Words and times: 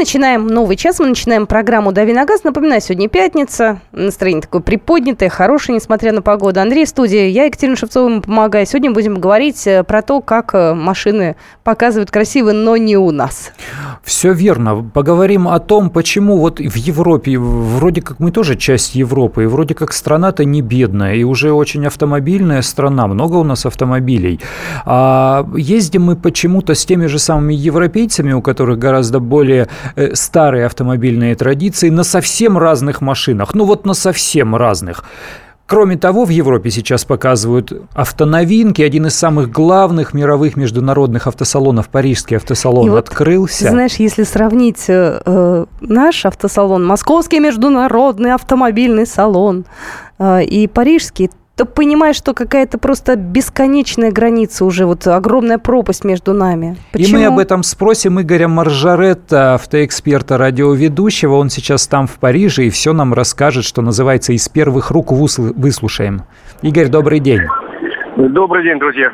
Начинаем 0.00 0.46
новый 0.46 0.76
час, 0.76 0.98
мы 0.98 1.08
начинаем 1.08 1.46
программу 1.46 1.92
«Дави 1.92 2.14
на 2.14 2.24
газ». 2.24 2.42
Напоминаю, 2.42 2.80
сегодня 2.80 3.06
пятница, 3.06 3.82
настроение 3.92 4.40
такое 4.40 4.62
приподнятое, 4.62 5.28
хорошее, 5.28 5.76
несмотря 5.76 6.12
на 6.12 6.22
погоду. 6.22 6.58
Андрей, 6.58 6.86
студия, 6.86 7.28
я 7.28 7.44
Екатерина 7.44 7.76
Шевцова 7.76 8.08
ему 8.08 8.22
помогаю. 8.22 8.64
Сегодня 8.64 8.92
будем 8.92 9.20
говорить 9.20 9.66
э, 9.66 9.84
про 9.84 10.00
то, 10.00 10.22
как 10.22 10.54
э, 10.54 10.72
машины 10.72 11.36
показывают 11.64 12.10
красиво, 12.10 12.52
но 12.52 12.78
не 12.78 12.96
у 12.96 13.10
нас. 13.10 13.52
Все 14.02 14.32
верно. 14.32 14.82
Поговорим 14.82 15.46
о 15.46 15.58
том, 15.60 15.90
почему 15.90 16.38
вот 16.38 16.60
в 16.60 16.76
Европе, 16.76 17.38
вроде 17.38 18.00
как 18.00 18.20
мы 18.20 18.32
тоже 18.32 18.56
часть 18.56 18.94
Европы, 18.94 19.42
и 19.42 19.46
вроде 19.46 19.74
как 19.74 19.92
страна-то 19.92 20.46
не 20.46 20.62
бедная, 20.62 21.16
и 21.16 21.24
уже 21.24 21.52
очень 21.52 21.86
автомобильная 21.86 22.62
страна, 22.62 23.06
много 23.06 23.36
у 23.36 23.44
нас 23.44 23.66
автомобилей. 23.66 24.40
А 24.86 25.46
ездим 25.54 26.04
мы 26.04 26.16
почему-то 26.16 26.74
с 26.74 26.86
теми 26.86 27.04
же 27.04 27.18
самыми 27.18 27.52
европейцами, 27.52 28.32
у 28.32 28.40
которых 28.40 28.78
гораздо 28.78 29.20
более 29.20 29.68
старые 30.14 30.66
автомобильные 30.66 31.34
традиции 31.34 31.90
на 31.90 32.04
совсем 32.04 32.58
разных 32.58 33.00
машинах. 33.00 33.54
Ну 33.54 33.64
вот 33.64 33.86
на 33.86 33.94
совсем 33.94 34.56
разных. 34.56 35.04
Кроме 35.70 35.96
того, 35.96 36.24
в 36.24 36.30
Европе 36.30 36.68
сейчас 36.68 37.04
показывают 37.04 37.72
автоновинки. 37.94 38.82
Один 38.82 39.06
из 39.06 39.14
самых 39.14 39.52
главных 39.52 40.14
мировых 40.14 40.56
международных 40.56 41.28
автосалонов, 41.28 41.88
парижский 41.90 42.38
автосалон, 42.38 42.92
и 42.92 42.98
открылся. 42.98 43.66
Вот, 43.66 43.70
знаешь, 43.70 43.94
если 43.94 44.24
сравнить 44.24 44.86
э, 44.88 45.22
э, 45.24 45.66
наш 45.80 46.26
автосалон, 46.26 46.84
Московский 46.84 47.38
международный 47.38 48.34
автомобильный 48.34 49.06
салон 49.06 49.64
э, 50.18 50.42
и 50.42 50.66
парижский, 50.66 51.30
то 51.60 51.66
понимаешь, 51.66 52.16
что 52.16 52.32
какая-то 52.32 52.78
просто 52.78 53.16
бесконечная 53.16 54.10
граница 54.10 54.64
уже, 54.64 54.86
вот 54.86 55.06
огромная 55.06 55.58
пропасть 55.58 56.04
между 56.04 56.32
нами. 56.32 56.78
Почему? 56.90 57.18
И 57.18 57.20
мы 57.20 57.26
об 57.26 57.38
этом 57.38 57.62
спросим 57.64 58.18
Игоря 58.18 58.48
Маржаретта, 58.48 59.56
автоэксперта, 59.56 60.38
радиоведущего. 60.38 61.34
Он 61.34 61.50
сейчас 61.50 61.86
там 61.86 62.06
в 62.06 62.18
Париже 62.18 62.64
и 62.64 62.70
все 62.70 62.94
нам 62.94 63.12
расскажет, 63.12 63.66
что 63.66 63.82
называется, 63.82 64.32
из 64.32 64.48
первых 64.48 64.90
рук 64.90 65.12
выслушаем. 65.12 66.22
Игорь, 66.62 66.88
добрый 66.88 67.20
день. 67.20 67.42
Добрый 68.16 68.64
день, 68.64 68.78
друзья. 68.78 69.10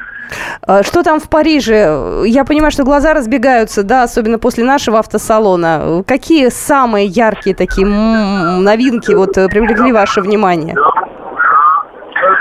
А, 0.63 0.85
что 0.85 1.03
там 1.03 1.19
в 1.19 1.29
Париже? 1.29 2.23
Я 2.27 2.45
понимаю, 2.45 2.71
что 2.71 2.85
глаза 2.85 3.13
разбегаются, 3.13 3.83
да, 3.83 4.05
особенно 4.05 4.39
после 4.39 4.63
нашего 4.63 5.01
автосалона. 5.01 6.05
Какие 6.07 6.51
самые 6.51 7.07
яркие 7.07 7.57
такие 7.57 7.89
новинки 7.89 9.13
вот 9.15 9.37
э, 9.37 9.49
привлекли 9.49 9.91
ваше 9.91 10.21
внимание? 10.21 10.77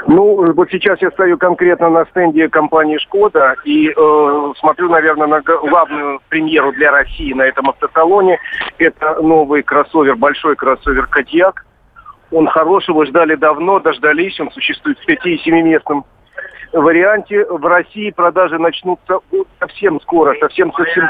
Ну, 0.07 0.53
вот 0.53 0.69
сейчас 0.69 1.01
я 1.01 1.09
стою 1.11 1.37
конкретно 1.37 1.89
на 1.89 2.05
стенде 2.05 2.47
компании 2.47 2.97
«Шкода» 2.99 3.55
и 3.63 3.89
э, 3.89 4.53
смотрю, 4.59 4.89
наверное, 4.89 5.27
на 5.27 5.41
главную 5.41 6.19
премьеру 6.29 6.71
для 6.73 6.91
России 6.91 7.33
на 7.33 7.41
этом 7.43 7.69
автосалоне. 7.69 8.37
Это 8.77 9.19
новый 9.21 9.63
кроссовер, 9.63 10.15
большой 10.15 10.55
кроссовер 10.55 11.07
«Кадьяк». 11.07 11.65
Он 12.31 12.47
хороший, 12.47 12.91
его 12.91 13.05
ждали 13.05 13.35
давно, 13.35 13.79
дождались. 13.79 14.39
Он 14.39 14.51
существует 14.51 14.99
в 14.99 15.09
5- 15.09 15.17
и 15.23 15.49
7-местном 15.49 16.05
варианте 16.73 17.45
в 17.45 17.65
России 17.65 18.11
продажи 18.11 18.59
начнутся 18.59 19.19
совсем 19.59 20.01
скоро, 20.01 20.35
совсем 20.39 20.73
совсем 20.73 21.09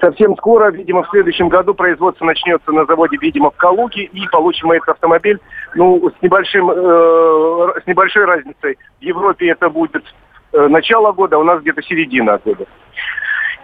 совсем 0.00 0.36
скоро, 0.36 0.70
видимо, 0.70 1.02
в 1.02 1.10
следующем 1.10 1.48
году 1.48 1.74
производство 1.74 2.24
начнется 2.24 2.72
на 2.72 2.84
заводе, 2.86 3.16
видимо, 3.20 3.50
в 3.50 3.56
Калуге, 3.56 4.04
и 4.04 4.26
получим 4.28 4.70
этот 4.72 4.90
автомобиль, 4.90 5.38
ну, 5.76 6.10
с 6.10 6.22
небольшим, 6.22 6.70
э, 6.70 7.80
с 7.82 7.86
небольшой 7.86 8.24
разницей. 8.24 8.78
В 8.98 9.02
Европе 9.02 9.50
это 9.50 9.68
будет 9.68 10.04
э, 10.52 10.66
начало 10.68 11.12
года, 11.12 11.36
а 11.36 11.38
у 11.38 11.44
нас 11.44 11.60
где-то 11.60 11.82
середина 11.82 12.40
года. 12.44 12.66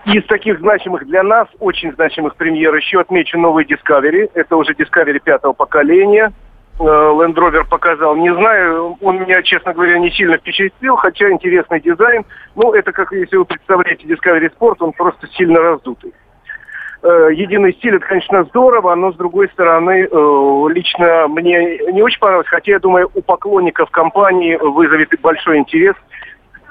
Из 0.05 0.25
таких 0.27 0.59
значимых 0.59 1.07
для 1.07 1.23
нас, 1.23 1.49
очень 1.61 1.93
значимых 1.93 2.37
премьер 2.37 2.75
еще 2.75 3.01
отмечу 3.01 3.39
новый 3.39 3.65
Discovery. 3.65 4.31
Это 4.35 4.57
уже 4.57 4.73
Discovery 4.73 5.21
пятого 5.21 5.53
поколения. 5.53 6.33
Э, 6.79 6.83
Land 6.83 7.35
Rover 7.35 7.65
показал. 7.69 8.17
Не 8.17 8.35
знаю, 8.35 8.97
он 9.01 9.21
меня, 9.21 9.43
честно 9.43 9.73
говоря, 9.73 9.99
не 9.99 10.11
сильно 10.11 10.39
впечатлил, 10.39 10.97
хотя 10.97 11.31
интересный 11.31 11.81
дизайн. 11.81 12.25
Ну, 12.57 12.73
это 12.73 12.93
как, 12.93 13.13
если 13.13 13.37
вы 13.37 13.45
представляете 13.45 14.07
Discovery 14.07 14.51
Sport, 14.59 14.77
он 14.81 14.93
просто 14.93 15.29
сильно 15.29 15.61
раздутый. 15.61 16.13
Э, 17.05 17.31
единый 17.33 17.73
стиль, 17.73 17.97
это, 17.97 18.07
конечно, 18.07 18.45
здорово, 18.45 18.95
но, 18.95 19.13
с 19.13 19.17
другой 19.17 19.49
стороны, 19.49 20.07
э, 20.09 20.67
лично 20.71 21.27
мне 21.27 21.79
не 21.93 22.01
очень 22.01 22.21
понравилось, 22.21 22.47
хотя, 22.47 22.73
я 22.73 22.79
думаю, 22.79 23.11
у 23.13 23.23
поклонников 23.23 23.91
компании 23.91 24.57
вызовет 24.57 25.09
большой 25.21 25.59
интерес. 25.59 25.97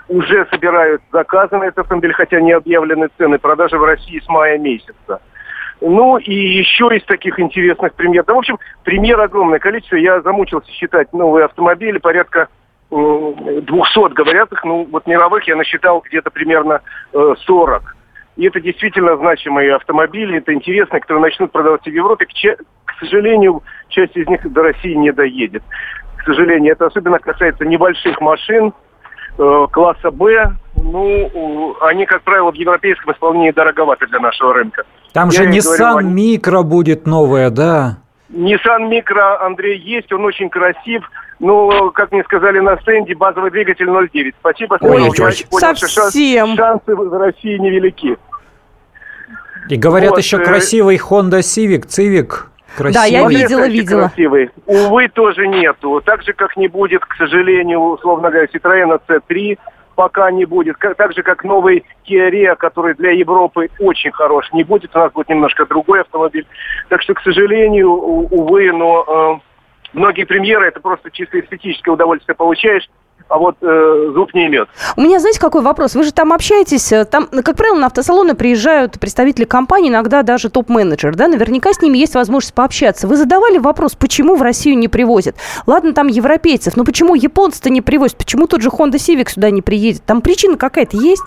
Уже 0.08 0.46
собирают 0.50 1.02
заказы 1.12 1.58
на 1.58 1.66
этот 1.66 1.80
автомобиль, 1.80 2.14
хотя 2.14 2.40
не 2.40 2.54
объявлены 2.54 3.10
цены. 3.18 3.40
Продажи 3.40 3.78
в 3.78 3.84
России 3.84 4.20
с 4.20 4.28
мая 4.30 4.58
месяца. 4.58 5.22
Ну 5.82 6.18
и 6.18 6.34
еще 6.34 6.88
из 6.96 7.04
таких 7.06 7.38
интересных 7.40 7.94
премьер. 7.96 8.24
Да, 8.24 8.34
в 8.34 8.38
общем, 8.38 8.58
премьер 8.84 9.20
огромное 9.20 9.60
количество. 9.60 9.96
Я 9.96 10.22
замучился 10.22 10.72
считать 10.72 11.12
новые 11.12 11.46
автомобили, 11.46 11.98
порядка 11.98 12.48
200, 12.90 14.14
говорят 14.14 14.52
их, 14.52 14.64
ну 14.64 14.88
вот 14.92 15.08
мировых 15.08 15.48
я 15.48 15.56
насчитал 15.56 16.04
где-то 16.06 16.30
примерно 16.30 16.82
40. 17.14 17.96
И 18.42 18.46
это 18.46 18.60
действительно 18.60 19.16
значимые 19.18 19.76
автомобили, 19.76 20.40
это 20.40 20.52
интересные, 20.52 21.00
которые 21.00 21.22
начнут 21.22 21.52
продаваться 21.52 21.92
в 21.92 21.94
Европе. 21.94 22.26
К, 22.26 22.32
к 22.86 23.00
сожалению, 23.00 23.62
часть 23.90 24.18
из 24.18 24.28
них 24.28 24.52
до 24.52 24.64
России 24.64 24.96
не 24.96 25.12
доедет. 25.12 25.62
К 26.18 26.24
сожалению, 26.24 26.72
это 26.72 26.88
особенно 26.88 27.20
касается 27.20 27.66
небольших 27.66 28.20
машин 28.20 28.74
э, 29.38 29.68
класса 29.72 30.10
Б. 30.10 30.54
Ну, 30.76 31.78
они, 31.82 32.08
как 32.08 32.24
правило, 32.24 32.50
в 32.50 32.56
европейском 32.56 33.14
исполнении 33.14 33.52
дороговаты 33.52 34.08
для 34.08 34.20
нашего 34.20 34.56
рынка. 34.56 34.86
Там 35.14 35.30
Я 35.30 35.44
же 35.44 35.48
Nissan 35.48 35.92
говорю, 35.92 36.08
Micro 36.10 36.64
будет 36.64 37.06
новая, 37.06 37.52
да? 37.52 38.00
Nissan 38.32 38.90
Micro, 38.90 39.38
Андрей, 39.42 39.78
есть, 39.78 40.12
он 40.12 40.26
очень 40.26 40.50
красив. 40.50 41.04
Ну, 41.38 41.92
как 41.92 42.12
мне 42.12 42.24
сказали 42.24 42.60
на 42.60 42.76
стенде, 42.82 43.14
базовый 43.14 43.52
двигатель 43.52 43.88
0,9. 43.88 44.34
Спасибо, 44.40 44.80
Ой, 44.82 45.04
я 45.04 45.12
понял, 45.12 45.76
совсем. 45.76 46.56
шансы 46.56 46.96
в 46.96 47.20
России 47.20 47.60
невелики. 47.60 48.18
И 49.70 49.76
говорят 49.76 50.12
вот, 50.12 50.20
еще 50.20 50.38
э... 50.38 50.44
красивый 50.44 50.98
Honda 50.98 51.40
Civic, 51.40 51.88
Civic. 51.88 52.48
Красивый. 52.76 52.94
Да, 52.94 53.06
я 53.06 53.28
видела, 53.28 53.68
видела. 53.68 54.08
Красивый. 54.08 54.50
Увы, 54.66 55.10
тоже 55.10 55.48
нету. 55.48 56.02
Так 56.06 56.24
же, 56.24 56.34
как 56.34 56.56
не 56.56 56.68
будет, 56.68 57.04
к 57.06 57.16
сожалению, 57.16 57.80
условно 57.82 58.30
говоря, 58.30 58.48
Citroёn 58.48 59.00
C3, 59.08 59.58
пока 59.96 60.32
не 60.32 60.46
будет. 60.46 60.78
Так 60.80 61.14
же, 61.14 61.22
как 61.22 61.44
новый 61.44 61.84
Kia 62.08 62.30
Rio, 62.30 62.56
который 62.56 62.96
для 62.96 63.12
Европы 63.12 63.70
очень 63.80 64.12
хорош, 64.12 64.52
не 64.54 64.64
будет. 64.64 64.96
У 64.96 65.00
нас 65.00 65.12
будет 65.12 65.30
немножко 65.30 65.66
другой 65.66 66.02
автомобиль. 66.02 66.48
Так 66.90 67.02
что, 67.02 67.14
к 67.14 67.22
сожалению, 67.22 67.92
увы, 67.92 68.72
но 68.72 69.42
э, 69.44 69.98
многие 69.98 70.24
премьеры 70.24 70.68
это 70.68 70.80
просто 70.80 71.12
чисто 71.12 71.40
эстетическое 71.40 71.94
удовольствие 71.94 72.36
получаешь 72.36 72.88
а 73.32 73.38
вот 73.38 73.56
э, 73.62 74.12
зуб 74.14 74.34
не 74.34 74.48
имет. 74.48 74.68
У 74.98 75.02
меня, 75.02 75.20
знаете, 75.20 75.40
какой 75.40 75.62
вопрос? 75.62 75.96
Вы 75.96 76.04
же 76.04 76.12
там 76.12 76.34
общаетесь, 76.34 76.92
э, 76.92 77.06
там, 77.06 77.28
как 77.28 77.56
правило, 77.56 77.78
на 77.78 77.88
автосалоны 77.88 78.36
приезжают 78.36 79.00
представители 79.00 79.46
компании, 79.46 79.90
иногда 79.90 80.22
даже 80.22 80.50
топ-менеджер, 80.50 81.16
да, 81.16 81.28
наверняка 81.30 81.72
с 81.72 81.82
ними 81.82 81.98
есть 81.98 82.14
возможность 82.14 82.54
пообщаться. 82.54 83.08
Вы 83.08 83.16
задавали 83.16 83.58
вопрос, 83.58 83.96
почему 83.96 84.36
в 84.36 84.42
Россию 84.42 84.78
не 84.78 84.90
привозят? 84.90 85.36
Ладно, 85.66 85.94
там 85.94 86.08
европейцев, 86.08 86.76
но 86.76 86.84
почему 86.84 87.16
японцы-то 87.16 87.70
не 87.70 87.82
привозят? 87.82 88.18
Почему 88.18 88.48
тот 88.48 88.62
же 88.62 88.70
Honda 88.70 88.96
Civic 88.96 89.30
сюда 89.30 89.50
не 89.50 89.62
приедет? 89.62 90.04
Там 90.06 90.22
причина 90.22 90.58
какая-то 90.58 90.98
есть? 90.98 91.24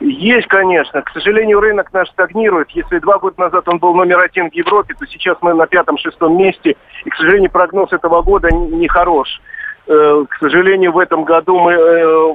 Есть, 0.00 0.46
конечно. 0.46 1.02
К 1.02 1.10
сожалению, 1.10 1.60
рынок 1.60 1.92
наш 1.92 2.08
стагнирует. 2.10 2.70
Если 2.70 2.98
два 3.00 3.18
года 3.18 3.38
назад 3.38 3.68
он 3.68 3.78
был 3.78 3.94
номер 3.94 4.20
один 4.20 4.48
в 4.48 4.54
Европе, 4.54 4.94
то 4.98 5.04
сейчас 5.06 5.36
мы 5.42 5.52
на 5.52 5.66
пятом-шестом 5.66 6.38
месте. 6.38 6.76
И, 7.04 7.10
к 7.10 7.14
сожалению, 7.16 7.50
прогноз 7.50 7.92
этого 7.92 8.22
года 8.22 8.48
не 8.52 8.88
хорош. 8.88 9.28
Э, 9.28 9.49
к 9.90 10.36
сожалению, 10.38 10.92
в 10.92 10.98
этом 10.98 11.24
году 11.24 11.58
мы 11.58 11.72
э, 11.72 12.34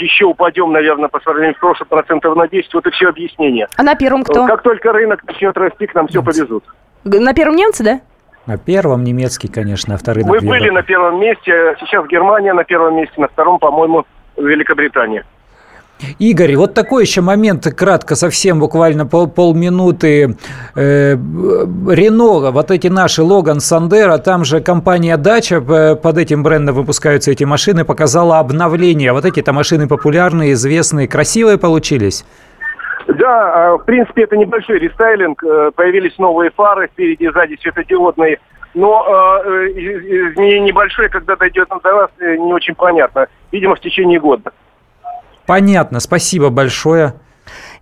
еще 0.00 0.24
упадем, 0.24 0.72
наверное, 0.72 1.08
по 1.08 1.20
сравнению 1.20 1.54
с 1.54 1.58
прошлым 1.58 1.88
процентов 1.88 2.34
на 2.34 2.48
10. 2.48 2.72
Вот 2.72 2.86
и 2.86 2.90
все 2.92 3.08
объяснение. 3.08 3.68
А 3.76 3.82
на 3.82 3.94
первом 3.94 4.24
кто? 4.24 4.46
Как 4.46 4.62
только 4.62 4.90
рынок 4.90 5.22
начнет 5.24 5.54
расти, 5.56 5.86
к 5.86 5.94
нам 5.94 6.08
все 6.08 6.22
повезут. 6.22 6.64
На 7.04 7.34
первом 7.34 7.56
немцы, 7.56 7.84
да? 7.84 8.00
На 8.46 8.56
первом 8.56 9.04
немецкий, 9.04 9.48
конечно, 9.48 9.94
а 9.94 9.98
второй 9.98 10.24
Мы 10.24 10.40
были 10.40 10.70
на 10.70 10.82
первом 10.82 11.20
месте, 11.20 11.52
а 11.52 11.76
сейчас 11.78 12.06
Германия 12.06 12.54
на 12.54 12.64
первом 12.64 12.96
месте, 12.96 13.20
на 13.20 13.28
втором, 13.28 13.58
по-моему, 13.58 14.04
Великобритания. 14.36 15.24
Игорь, 16.18 16.56
вот 16.56 16.74
такой 16.74 17.04
еще 17.04 17.20
момент, 17.20 17.66
кратко, 17.74 18.14
совсем 18.14 18.58
буквально 18.60 19.06
пол, 19.06 19.28
полминуты. 19.28 20.36
Э, 20.74 21.14
Рено, 21.14 22.50
вот 22.50 22.70
эти 22.70 22.88
наши 22.88 23.22
Логан, 23.22 23.60
Сандера, 23.60 24.18
там 24.18 24.44
же 24.44 24.60
компания 24.60 25.16
Дача, 25.16 25.60
под 25.60 26.18
этим 26.18 26.42
брендом 26.42 26.74
выпускаются 26.74 27.30
эти 27.30 27.44
машины, 27.44 27.84
показала 27.84 28.38
обновление. 28.38 29.12
Вот 29.12 29.24
эти-то 29.24 29.52
машины 29.52 29.88
популярные, 29.88 30.52
известные, 30.52 31.08
красивые 31.08 31.58
получились? 31.58 32.24
Да, 33.06 33.72
а, 33.72 33.76
в 33.76 33.84
принципе, 33.84 34.24
это 34.24 34.36
небольшой 34.36 34.78
рестайлинг. 34.78 35.42
Э, 35.44 35.70
появились 35.74 36.16
новые 36.18 36.50
фары 36.50 36.88
впереди, 36.88 37.28
сзади 37.28 37.58
светодиодные. 37.60 38.38
Но 38.72 39.06
э, 39.06 39.68
э, 39.68 40.58
небольшой, 40.58 41.08
когда 41.08 41.36
дойдет 41.36 41.68
до 41.68 41.92
нас, 41.92 42.10
не 42.18 42.52
очень 42.52 42.74
понятно. 42.74 43.28
Видимо, 43.52 43.76
в 43.76 43.80
течение 43.80 44.18
года. 44.18 44.52
Понятно, 45.46 46.00
спасибо 46.00 46.50
большое. 46.50 47.14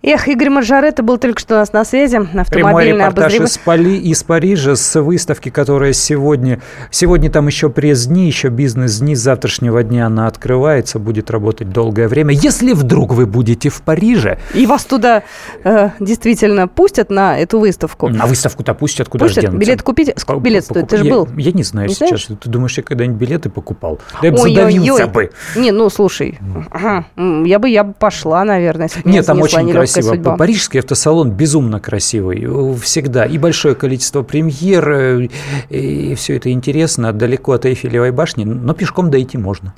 Эх, 0.05 0.27
Игорь 0.27 0.49
Маржарета 0.49 1.01
был 1.01 1.17
только 1.17 1.39
что 1.39 1.53
у 1.53 1.57
нас 1.59 1.71
на 1.71 1.85
связи. 1.85 2.19
Прямой 2.49 2.87
репортаж 2.89 3.35
из, 3.35 3.57
Пали, 3.57 3.95
из 3.95 4.21
Парижа 4.23 4.75
с 4.75 4.99
выставки, 4.99 5.47
которая 5.47 5.93
сегодня... 5.93 6.59
Сегодня 6.91 7.31
там 7.31 7.47
еще 7.47 7.69
пресс-дни, 7.69 8.27
еще 8.27 8.49
бизнес-дни. 8.49 9.15
С 9.15 9.21
завтрашнего 9.21 9.81
дня 9.81 10.07
она 10.07 10.27
открывается, 10.27 10.99
будет 10.99 11.31
работать 11.31 11.69
долгое 11.69 12.09
время. 12.09 12.33
Если 12.33 12.73
вдруг 12.73 13.13
вы 13.13 13.25
будете 13.25 13.69
в 13.69 13.81
Париже... 13.81 14.39
И 14.53 14.65
вас 14.65 14.83
туда 14.83 15.23
э, 15.63 15.91
действительно 16.01 16.67
пустят 16.67 17.09
на 17.09 17.39
эту 17.39 17.59
выставку? 17.59 18.09
На 18.09 18.25
выставку-то 18.25 18.73
пустят, 18.73 19.07
куда 19.07 19.27
пустят? 19.27 19.51
же 19.51 19.57
Билет 19.57 19.83
купить? 19.83 20.11
Сколько 20.17 20.41
билет 20.41 20.65
стоит? 20.65 20.89
Ты 20.89 20.97
же 20.97 21.05
был? 21.05 21.29
Я, 21.37 21.45
я 21.45 21.51
не 21.53 21.63
знаю 21.63 21.87
не 21.87 21.93
сейчас. 21.93 22.25
Знаешь? 22.25 22.41
Ты 22.41 22.49
думаешь, 22.49 22.75
я 22.75 22.83
когда-нибудь 22.83 23.21
билеты 23.21 23.49
покупал? 23.49 23.99
Да 24.21 24.27
я 24.27 24.33
бы 24.33 24.37
задавился 24.39 25.07
бы. 25.07 25.31
Не, 25.55 25.71
ну, 25.71 25.89
слушай, 25.89 26.37
я 26.75 27.59
бы 27.59 27.69
я 27.69 27.85
бы 27.85 27.93
пошла, 27.93 28.43
наверное. 28.43 28.89
Нет, 29.05 29.25
там 29.25 29.39
очень 29.39 29.71
красиво 29.71 29.92
красиво. 29.93 30.15
Судьба. 30.15 30.37
Парижский 30.37 30.79
автосалон 30.79 31.31
безумно 31.31 31.79
красивый. 31.79 32.47
Всегда. 32.77 33.25
И 33.25 33.37
большое 33.37 33.75
количество 33.75 34.23
премьер. 34.23 34.89
Э, 34.89 35.27
и 35.69 36.15
все 36.15 36.35
это 36.35 36.51
интересно. 36.51 37.13
Далеко 37.13 37.53
от 37.53 37.65
Эйфелевой 37.65 38.11
башни. 38.11 38.43
Но 38.43 38.73
пешком 38.73 39.11
дойти 39.11 39.37
можно. 39.37 39.73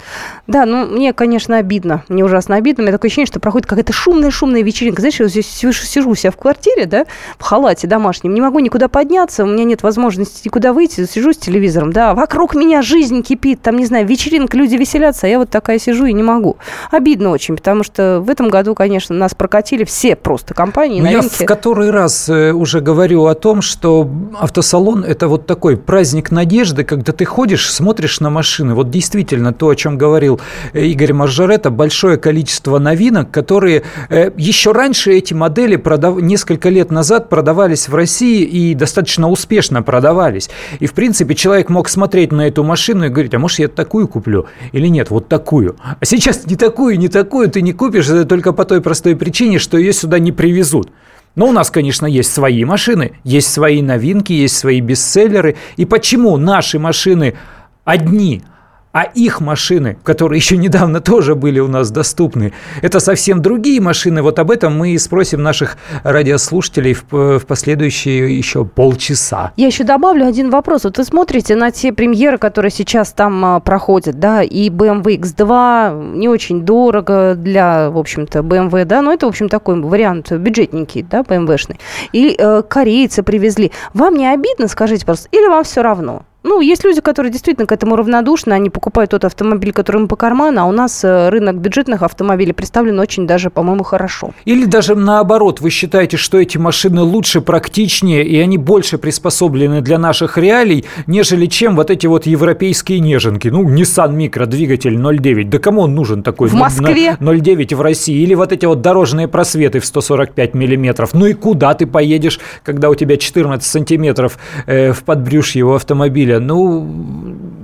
Да, 0.47 0.65
ну 0.65 0.85
мне, 0.85 1.13
конечно, 1.13 1.57
обидно. 1.57 2.03
Мне 2.07 2.23
ужасно 2.23 2.56
обидно. 2.56 2.83
У 2.83 2.85
меня 2.85 2.94
такое 2.94 3.09
ощущение, 3.09 3.27
что 3.27 3.39
проходит 3.39 3.67
какая-то 3.67 3.94
шумная-шумная 3.94 4.62
вечеринка. 4.62 5.01
Знаешь, 5.01 5.19
я 5.19 5.27
здесь 5.27 5.47
сижу 5.47 6.09
у 6.09 6.15
себя 6.15 6.31
в 6.31 6.38
квартире, 6.38 6.85
да, 6.85 7.06
в 7.38 7.44
халате 7.44 7.88
домашнем. 7.88 8.33
Не 8.33 8.41
могу 8.41 8.59
никуда 8.59 8.88
подняться. 8.88 9.44
У 9.44 9.47
меня 9.47 9.63
нет 9.63 9.83
возможности 9.83 10.41
никуда 10.45 10.73
выйти. 10.73 11.06
Сижу 11.06 11.33
с 11.33 11.38
телевизором. 11.38 11.91
Да, 11.91 12.13
вокруг 12.13 12.56
меня 12.56 12.81
жизнь 12.81 13.21
кипит. 13.21 13.61
Там, 13.61 13.77
не 13.77 13.85
знаю, 13.85 14.06
вечеринка, 14.06 14.57
люди 14.57 14.75
веселятся. 14.75 15.27
А 15.27 15.29
я 15.29 15.39
вот 15.39 15.50
такая 15.50 15.79
сижу 15.79 16.06
и 16.06 16.13
не 16.13 16.23
могу. 16.23 16.57
Обидно 16.91 17.29
очень, 17.29 17.56
потому 17.56 17.83
что 17.83 18.21
в 18.21 18.29
этом 18.29 18.50
году, 18.50 18.75
конечно, 18.75 19.15
нас 19.15 19.33
прокатили 19.33 19.83
все 19.83 20.05
все 20.06 20.16
просто 20.16 20.54
компании, 20.54 21.02
ну. 21.02 21.10
Я 21.10 21.22
в 21.22 21.46
который 21.46 21.90
раз 21.90 22.30
э, 22.30 22.52
уже 22.52 22.80
говорю 22.80 23.25
о 23.25 23.34
том, 23.34 23.62
что 23.62 24.07
автосалон– 24.40 25.04
это 25.07 25.28
вот 25.28 25.48
такой 25.48 25.78
праздник 25.78 26.30
надежды, 26.30 26.84
когда 26.84 27.12
ты 27.12 27.25
ходишь, 27.25 27.72
смотришь 27.72 28.19
на 28.19 28.30
машины. 28.30 28.75
Вот 28.75 28.92
действительно 28.92 29.52
то, 29.52 29.69
о 29.69 29.75
чем 29.75 29.98
говорил 29.98 30.40
э, 30.74 30.86
Игорь 30.86 31.13
Маржарета, 31.13 31.72
большое 31.72 32.18
количество 32.18 32.78
новинок, 32.78 33.31
которые 33.31 33.81
э, 34.10 34.30
еще 34.38 34.74
раньше 34.74 35.12
эти 35.12 35.34
модели 35.34 35.75
продав... 35.75 36.22
несколько 36.22 36.69
лет 36.69 36.92
назад 36.92 37.30
продавались 37.30 37.88
в 37.88 37.96
России 37.96 38.44
и 38.44 38.75
достаточно 38.75 39.30
успешно 39.30 39.81
продавались. 39.81 40.52
И, 40.80 40.86
в 40.86 40.94
принципе, 40.94 41.34
человек 41.34 41.69
мог 41.69 41.90
смотреть 41.90 42.31
на 42.31 42.48
эту 42.48 42.63
машину 42.63 43.06
и 43.06 43.10
говорить, 43.10 43.34
а 43.34 43.40
может, 43.40 43.57
я 43.57 43.68
такую 43.69 44.07
куплю 44.07 44.46
или 44.72 44.88
нет, 44.88 45.10
вот 45.10 45.28
такую. 45.28 45.78
А 45.84 46.06
сейчас 46.06 46.46
не 46.46 46.56
такую, 46.56 47.00
не 47.00 47.07
такую 47.07 47.50
ты 47.50 47.63
не 47.63 47.74
купишь, 47.74 48.07
это 48.07 48.25
только 48.25 48.54
по 48.54 48.66
той 48.66 48.81
простой 48.81 49.16
причине, 49.16 49.57
что 49.57 49.80
ее 49.80 49.94
сюда 50.00 50.19
не 50.19 50.31
привезут. 50.31 50.92
Но 51.36 51.47
у 51.47 51.51
нас, 51.51 51.69
конечно, 51.69 52.06
есть 52.06 52.33
свои 52.33 52.63
машины, 52.63 53.19
есть 53.24 53.51
свои 53.51 53.81
новинки, 53.81 54.31
есть 54.31 54.57
свои 54.57 54.80
бестселлеры. 54.80 55.57
И 55.75 55.86
почему 55.86 56.38
наши 56.38 56.80
машины 56.80 57.36
одни– 57.83 58.42
а 58.95 59.03
их 59.03 59.42
машины, 59.42 59.97
которые 60.03 60.38
еще 60.38 60.56
недавно 60.56 61.01
тоже 61.01 61.36
были 61.36 61.59
у 61.59 61.68
нас 61.68 61.92
доступны, 61.92 62.53
это 62.81 63.01
совсем 63.01 63.42
другие 63.42 63.81
машины. 63.81 64.21
Вот 64.21 64.39
об 64.39 64.50
этом 64.50 64.77
мы 64.77 64.92
и 64.92 64.97
спросим 64.97 65.44
наших 65.44 65.77
радиослушателей 66.03 66.94
в, 66.94 67.39
в 67.39 67.45
последующие 67.45 68.38
еще 68.38 68.63
полчаса. 68.63 69.51
Я 69.57 69.68
еще 69.68 69.83
добавлю 69.83 70.25
один 70.25 70.50
вопрос. 70.50 70.86
Вот 70.86 70.97
вы 70.97 71.03
смотрите 71.03 71.57
на 71.57 71.71
те 71.71 71.92
премьеры, 71.92 72.38
которые 72.38 72.71
сейчас 72.71 73.12
там 73.12 73.44
а, 73.44 73.59
проходят, 73.59 74.18
да, 74.18 74.42
и 74.44 74.69
BMW 74.69 75.19
X2 75.19 76.15
не 76.15 76.30
очень 76.30 76.62
дорого 76.62 77.36
для, 77.36 77.89
в 77.89 77.97
общем-то, 77.97 78.39
BMW, 78.39 78.86
да, 78.86 79.01
но 79.01 79.12
это, 79.12 79.25
в 79.25 79.30
общем, 79.30 79.50
такой 79.50 79.77
вариант 79.81 80.31
бюджетненький, 80.31 81.01
да, 81.01 81.19
BMW-шный. 81.19 81.81
И 82.13 82.33
э, 82.39 82.63
корейцы 82.65 83.24
привезли. 83.24 83.74
Вам 83.94 84.15
не 84.15 84.27
обидно, 84.33 84.69
скажите, 84.69 85.06
просто, 85.06 85.27
или 85.33 85.47
вам 85.50 85.65
все 85.65 85.81
равно? 85.81 86.24
Ну, 86.45 86.62
есть 86.62 86.83
люди, 86.83 87.01
которые 87.01 87.31
действительно 87.31 87.65
к 87.65 87.71
этому 87.71 87.95
равнодушны, 87.95 88.53
они 88.53 88.69
покупают 88.69 89.09
тот 89.09 89.25
автомобиль, 89.25 89.74
который 89.74 90.01
им 90.01 90.07
по 90.07 90.15
карману, 90.15 90.62
а 90.62 90.65
у 90.65 90.71
нас 90.71 91.03
э, 91.03 91.30
рынок 91.30 91.56
бюджетных 91.56 92.03
автомобилей 92.03 92.53
представлен 92.53 93.00
очень 93.00 93.25
даже, 93.25 93.50
по-моему, 93.50 93.83
хорошо. 93.83 94.30
Или 94.45 94.65
даже 94.65 94.94
наоборот, 94.94 95.59
вы 95.59 95.71
считаете, 95.71 96.18
что 96.18 96.39
эти 96.39 96.59
машины 96.59 97.01
лучше, 97.01 97.42
практичнее, 97.42 98.24
и 98.24 98.39
они 98.39 98.59
больше 98.59 99.00
приспособлены 99.00 99.81
для 99.81 99.97
наших 99.97 100.38
реалий, 100.38 100.86
нежели 101.07 101.47
чем 101.47 101.75
вот 101.75 101.89
эти 101.89 102.06
вот 102.06 102.27
европейские 102.27 103.00
неженки. 103.00 103.47
Ну, 103.47 103.68
Nissan 103.68 104.15
Micro, 104.15 104.45
двигатель 104.45 104.95
0,9. 104.95 105.50
Да 105.50 105.57
кому 105.57 105.81
он 105.81 105.95
нужен 105.95 106.21
такой? 106.21 106.50
В 106.50 106.53
Москве? 106.53 107.18
0,9 107.19 107.75
в 107.75 107.81
России. 107.81 108.21
Или 108.21 108.36
вот 108.36 108.51
эти 108.51 108.68
вот 108.68 108.81
дорожные 108.81 109.27
просветы 109.27 109.80
в 109.80 109.86
145 109.86 110.53
миллиметров. 110.53 111.15
Ну 111.15 111.25
и 111.25 111.33
куда 111.33 111.74
ты 111.74 111.88
поедешь, 111.88 112.39
когда 112.63 112.92
у 112.92 112.95
тебя 112.95 113.18
14 113.18 113.68
сантиметров 113.68 114.38
э, 114.68 114.92
в 114.94 115.03
подбрюшье 115.03 115.63
у 115.63 115.74
автомобиля? 115.74 116.34
Ну, 116.39 116.87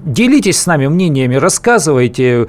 делитесь 0.05 0.59
с 0.59 0.65
нами 0.65 0.87
мнениями, 0.87 1.35
рассказывайте, 1.35 2.47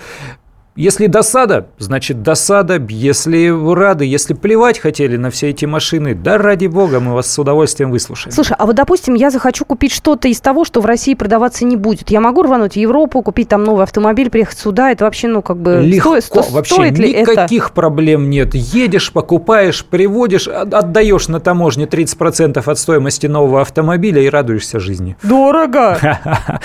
если 0.75 1.07
досада, 1.07 1.67
значит 1.79 2.23
досада. 2.23 2.83
Если 2.89 3.51
вы 3.51 3.75
рады, 3.75 4.07
если 4.07 4.33
плевать 4.33 4.79
хотели 4.79 5.19
на 5.19 5.31
все 5.31 5.51
эти 5.51 5.67
машины, 5.67 6.15
да 6.15 6.39
ради 6.39 6.67
бога, 6.67 6.99
мы 6.99 7.13
вас 7.13 7.31
с 7.31 7.39
удовольствием 7.39 7.91
выслушаем. 7.91 8.33
Слушай, 8.33 8.57
а 8.59 8.65
вот, 8.65 8.75
допустим, 8.75 9.13
я 9.15 9.31
захочу 9.31 9.67
купить 9.67 9.93
что-то 9.93 10.29
из 10.29 10.41
того, 10.41 10.65
что 10.65 10.81
в 10.81 10.87
России 10.87 11.13
продаваться 11.13 11.67
не 11.67 11.77
будет. 11.77 12.11
Я 12.11 12.23
могу 12.23 12.43
рвануть 12.43 12.73
в 12.73 12.77
Европу, 12.77 13.21
купить 13.21 13.49
там 13.49 13.65
новый 13.65 13.83
автомобиль, 13.83 14.31
приехать 14.31 14.59
сюда. 14.59 14.91
Это 14.91 15.05
вообще, 15.05 15.29
ну, 15.29 15.43
как 15.43 15.59
бы... 15.59 15.83
Легко, 15.83 16.19
сто, 16.23 16.43
вообще 16.51 16.75
стоит 16.75 16.99
ли 16.99 17.21
никаких 17.21 17.67
это? 17.67 17.75
проблем 17.75 18.31
нет. 18.31 18.55
Едешь, 18.55 19.13
покупаешь, 19.13 19.85
приводишь, 19.85 20.49
отдаешь 20.49 21.29
на 21.29 21.41
таможне 21.41 21.85
30% 21.85 22.63
от 22.65 22.79
стоимости 22.79 23.27
нового 23.27 23.61
автомобиля 23.61 24.23
и 24.23 24.29
радуешься 24.31 24.81
жизни. 24.81 25.17
Дорого! 25.23 25.99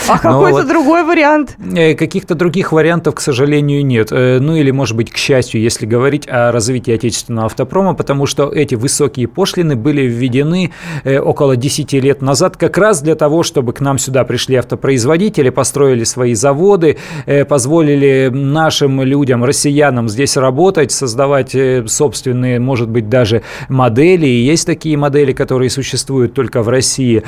А 0.08 0.20
какой-то 0.20 0.64
другой 0.64 1.04
вариант? 1.04 1.58
Э, 1.60 1.94
каких-то 1.94 2.36
других 2.36 2.72
вариантов, 2.72 3.16
к 3.16 3.20
сожалению, 3.20 3.86
нет 3.86 3.97
нет. 3.98 4.08
Э, 4.12 4.40
ну 4.40 4.56
или, 4.56 4.72
может 4.72 4.96
быть, 4.96 5.12
к 5.12 5.18
счастью, 5.18 5.62
если 5.62 5.86
говорить 5.86 6.28
о 6.30 6.52
развитии 6.52 6.94
отечественного 6.94 7.48
автопрома, 7.48 7.94
потому 7.94 8.26
что 8.26 8.50
эти 8.50 8.76
высокие 8.76 9.28
пошлины 9.28 9.76
были 9.76 10.02
введены 10.04 10.72
э, 11.04 11.20
около 11.20 11.56
10 11.56 11.94
лет 11.94 12.22
назад 12.22 12.58
как 12.58 12.78
раз 12.78 13.02
для 13.02 13.16
того, 13.16 13.44
чтобы 13.44 13.74
к 13.74 13.82
нам 13.82 13.98
сюда 13.98 14.24
пришли 14.24 14.56
автопроизводители, 14.56 15.50
построили 15.50 16.04
свои 16.04 16.34
заводы, 16.34 16.98
э, 17.26 17.46
позволили 17.46 18.30
нашим 18.32 19.02
людям, 19.02 19.44
россиянам 19.44 20.10
здесь 20.10 20.38
работать, 20.38 20.92
создавать 20.92 21.56
собственные, 21.88 22.60
может 22.60 22.90
быть, 22.90 23.10
даже 23.10 23.42
модели. 23.70 24.28
И 24.28 24.46
есть 24.46 24.66
такие 24.66 24.98
модели, 24.98 25.34
которые 25.34 25.70
существуют 25.70 26.34
только 26.34 26.62
в 26.62 26.70
России, 26.70 27.24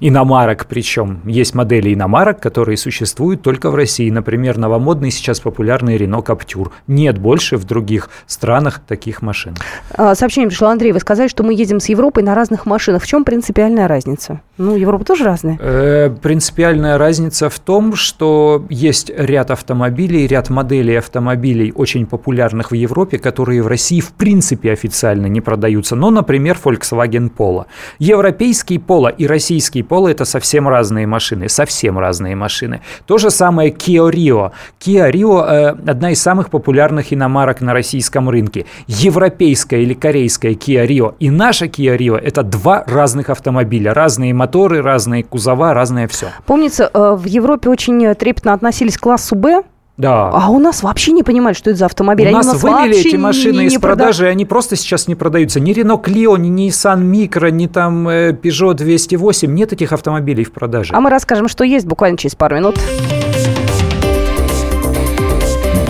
иномарок 0.00 0.66
причем. 0.68 1.20
Есть 1.24 1.54
модели 1.54 1.94
иномарок, 1.94 2.40
которые 2.40 2.76
существуют 2.76 3.42
только 3.42 3.70
в 3.70 3.74
России. 3.74 4.10
Например, 4.10 4.58
новомодный 4.58 5.10
сейчас 5.10 5.40
популярный 5.40 5.96
Renault 5.96 6.11
Каптюр. 6.20 6.72
Нет 6.86 7.18
больше 7.18 7.56
в 7.56 7.64
других 7.64 8.10
странах 8.26 8.80
таких 8.86 9.22
машин. 9.22 9.54
А, 9.94 10.14
сообщение 10.14 10.48
пришло, 10.48 10.68
Андрей, 10.68 10.92
вы 10.92 11.00
сказали, 11.00 11.28
что 11.28 11.42
мы 11.42 11.54
едем 11.54 11.80
с 11.80 11.88
Европой 11.88 12.22
на 12.22 12.34
разных 12.34 12.66
машинах. 12.66 13.02
В 13.02 13.06
чем 13.06 13.24
принципиальная 13.24 13.88
разница? 13.88 14.40
Ну, 14.62 14.76
Европа 14.76 15.04
тоже 15.04 15.24
разная. 15.24 15.58
Э, 15.60 16.10
принципиальная 16.22 16.96
разница 16.96 17.50
в 17.50 17.58
том, 17.58 17.96
что 17.96 18.64
есть 18.70 19.10
ряд 19.16 19.50
автомобилей, 19.50 20.28
ряд 20.28 20.50
моделей 20.50 20.94
автомобилей, 20.98 21.72
очень 21.74 22.06
популярных 22.06 22.70
в 22.70 22.74
Европе, 22.74 23.18
которые 23.18 23.60
в 23.62 23.66
России 23.66 23.98
в 23.98 24.12
принципе 24.12 24.70
официально 24.70 25.26
не 25.26 25.40
продаются. 25.40 25.96
Но, 25.96 26.10
например, 26.10 26.58
Volkswagen 26.62 27.28
Polo. 27.36 27.64
Европейский 27.98 28.78
Polo 28.78 29.12
и 29.12 29.26
российский 29.26 29.82
Polo– 29.82 30.08
это 30.10 30.24
совсем 30.24 30.68
разные 30.68 31.08
машины, 31.08 31.48
совсем 31.48 31.98
разные 31.98 32.36
машины. 32.36 32.82
То 33.06 33.18
же 33.18 33.30
самое 33.30 33.72
Kia 33.72 34.12
Rio. 34.12 34.52
Kia 34.78 35.10
Rio 35.10 35.44
э, 35.44 35.90
одна 35.90 36.12
из 36.12 36.22
самых 36.22 36.50
популярных 36.50 37.12
иномарок 37.12 37.62
на 37.62 37.72
российском 37.72 38.30
рынке. 38.30 38.66
Европейская 38.86 39.82
или 39.82 39.94
корейская 39.94 40.52
Kia 40.52 40.86
Rio 40.86 41.14
и 41.18 41.30
наша 41.30 41.66
Kia 41.66 41.96
Rio– 41.96 42.16
это 42.24 42.44
два 42.44 42.84
разных 42.86 43.28
автомобиля. 43.28 43.92
Разные 43.92 44.32
моторы, 44.52 44.82
разные 44.82 45.22
кузова, 45.24 45.72
разное 45.72 46.06
все. 46.08 46.28
Помнится, 46.46 46.90
э, 46.92 47.14
в 47.16 47.24
Европе 47.24 47.70
очень 47.70 48.14
трепетно 48.14 48.52
относились 48.52 48.98
к 48.98 49.00
классу 49.00 49.34
«Б», 49.34 49.62
да. 49.98 50.30
А 50.30 50.48
у 50.48 50.58
нас 50.58 50.82
вообще 50.82 51.12
не 51.12 51.22
понимают, 51.22 51.56
что 51.56 51.68
это 51.68 51.80
за 51.80 51.86
автомобиль. 51.86 52.24
У 52.24 52.28
они 52.28 52.36
нас, 52.38 52.46
нас 52.46 52.62
вывели 52.62 52.98
эти 52.98 53.14
машины 53.16 53.52
не, 53.52 53.58
не 53.58 53.66
из 53.66 53.78
продажи, 53.78 54.26
они 54.26 54.46
просто 54.46 54.74
сейчас 54.74 55.06
не 55.06 55.14
продаются. 55.14 55.60
Ни 55.60 55.74
Renault 55.76 56.02
Clio, 56.02 56.36
ни 56.38 56.50
Nissan 56.50 57.02
Micro, 57.02 57.50
ни 57.50 57.66
там 57.66 58.08
э, 58.08 58.32
Peugeot 58.32 58.72
208. 58.72 59.52
Нет 59.52 59.74
этих 59.74 59.92
автомобилей 59.92 60.44
в 60.44 60.52
продаже. 60.52 60.94
А 60.96 61.00
мы 61.00 61.10
расскажем, 61.10 61.46
что 61.46 61.62
есть 61.62 61.86
буквально 61.86 62.16
через 62.16 62.34
пару 62.34 62.56
минут. 62.56 62.80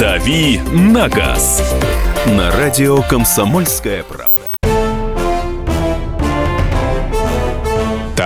«Дави 0.00 0.61
на 0.73 1.09
газ» 1.09 1.62
на 2.26 2.50
радио 2.50 3.02
«Комсомольская 3.09 4.02
правда». 4.02 4.51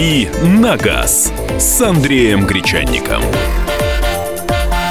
«Дави 0.00 0.28
на 0.42 0.78
газ» 0.78 1.30
с 1.58 1.82
Андреем 1.82 2.46
Гречанником. 2.46 3.20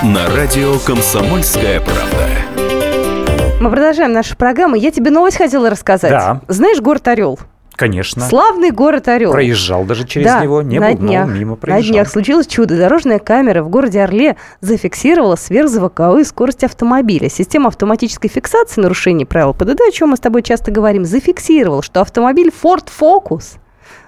На 0.04 0.28
радио 0.36 0.78
«Комсомольская 0.86 1.82
правда». 1.82 3.58
Мы 3.60 3.72
продолжаем 3.72 4.13
нашу 4.13 4.38
программу. 4.38 4.75
Я 4.75 4.92
тебе 4.92 5.10
новость 5.10 5.38
хотела 5.38 5.72
рассказать. 5.72 6.12
Да. 6.12 6.42
Знаешь 6.48 6.80
город 6.80 7.08
Орел? 7.08 7.39
Конечно. 7.72 8.22
Славный 8.22 8.70
город 8.70 9.08
Орел. 9.08 9.32
Проезжал 9.32 9.84
даже 9.84 10.06
через 10.06 10.28
да, 10.28 10.44
него, 10.44 10.62
не 10.62 10.78
на 10.80 10.92
был, 10.92 11.01
но 11.01 11.08
днях, 11.08 11.30
мимо 11.30 11.51
На 11.51 11.58
проезжал. 11.58 11.92
днях 11.92 12.08
случилось 12.08 12.46
чудо. 12.46 12.78
Дорожная 12.78 13.18
камера 13.18 13.63
в 13.63 13.70
городе 13.70 14.04
Орле 14.04 14.36
зафиксировала 14.62 15.38
сверхзвуковую 15.38 16.24
скорость 16.24 16.63
автомобиля. 16.63 17.30
Система 17.30 17.70
автоматической 17.70 18.30
фиксации 18.30 18.80
нарушений 18.80 19.25
правил 19.25 19.56
ПДД, 19.56 19.82
о 19.88 19.92
чем 19.92 20.10
мы 20.10 20.18
с 20.18 20.20
тобой 20.20 20.44
часто 20.44 20.70
говорим, 20.70 21.04
зафиксировала, 21.04 21.82
что 21.82 22.01
автомобиль 22.01 22.51
Ford 22.63 22.88
Focus, 23.00 23.58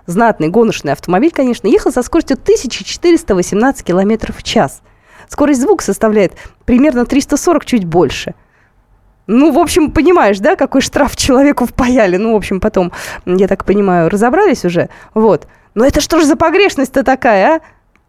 знатный 0.05 0.49
гоночный 0.49 0.93
автомобиль, 0.93 1.31
конечно, 1.31 1.67
ехал 1.67 1.91
со 1.91 2.03
скоростью 2.03 2.37
1418 2.41 3.83
км 3.83 4.33
в 4.33 4.43
час. 4.43 4.81
Скорость 5.27 5.61
звука 5.61 5.83
составляет 5.83 6.33
примерно 6.65 7.05
340, 7.05 7.65
чуть 7.65 7.85
больше. 7.85 8.33
Ну, 9.27 9.51
в 9.51 9.59
общем, 9.59 9.91
понимаешь, 9.91 10.39
да, 10.39 10.55
какой 10.55 10.81
штраф 10.81 11.15
человеку 11.15 11.65
впаяли. 11.65 12.17
Ну, 12.17 12.33
в 12.33 12.35
общем, 12.35 12.59
потом, 12.59 12.91
я 13.25 13.47
так 13.47 13.63
понимаю, 13.63 14.09
разобрались 14.09 14.65
уже. 14.65 14.89
Вот. 15.13 15.47
Но 15.73 15.85
это 15.85 16.01
что 16.01 16.19
же 16.19 16.25
за 16.25 16.35
погрешность-то 16.35 17.03
такая, 17.03 17.55
а? 17.55 17.61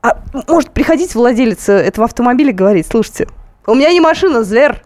А 0.04 0.18
может 0.48 0.72
приходить 0.72 1.14
владелец 1.14 1.68
этого 1.68 2.06
автомобиля 2.06 2.50
и 2.50 2.54
говорить, 2.54 2.88
слушайте, 2.90 3.28
у 3.66 3.74
меня 3.76 3.92
не 3.92 4.00
машина, 4.00 4.42
зверь. 4.42 4.82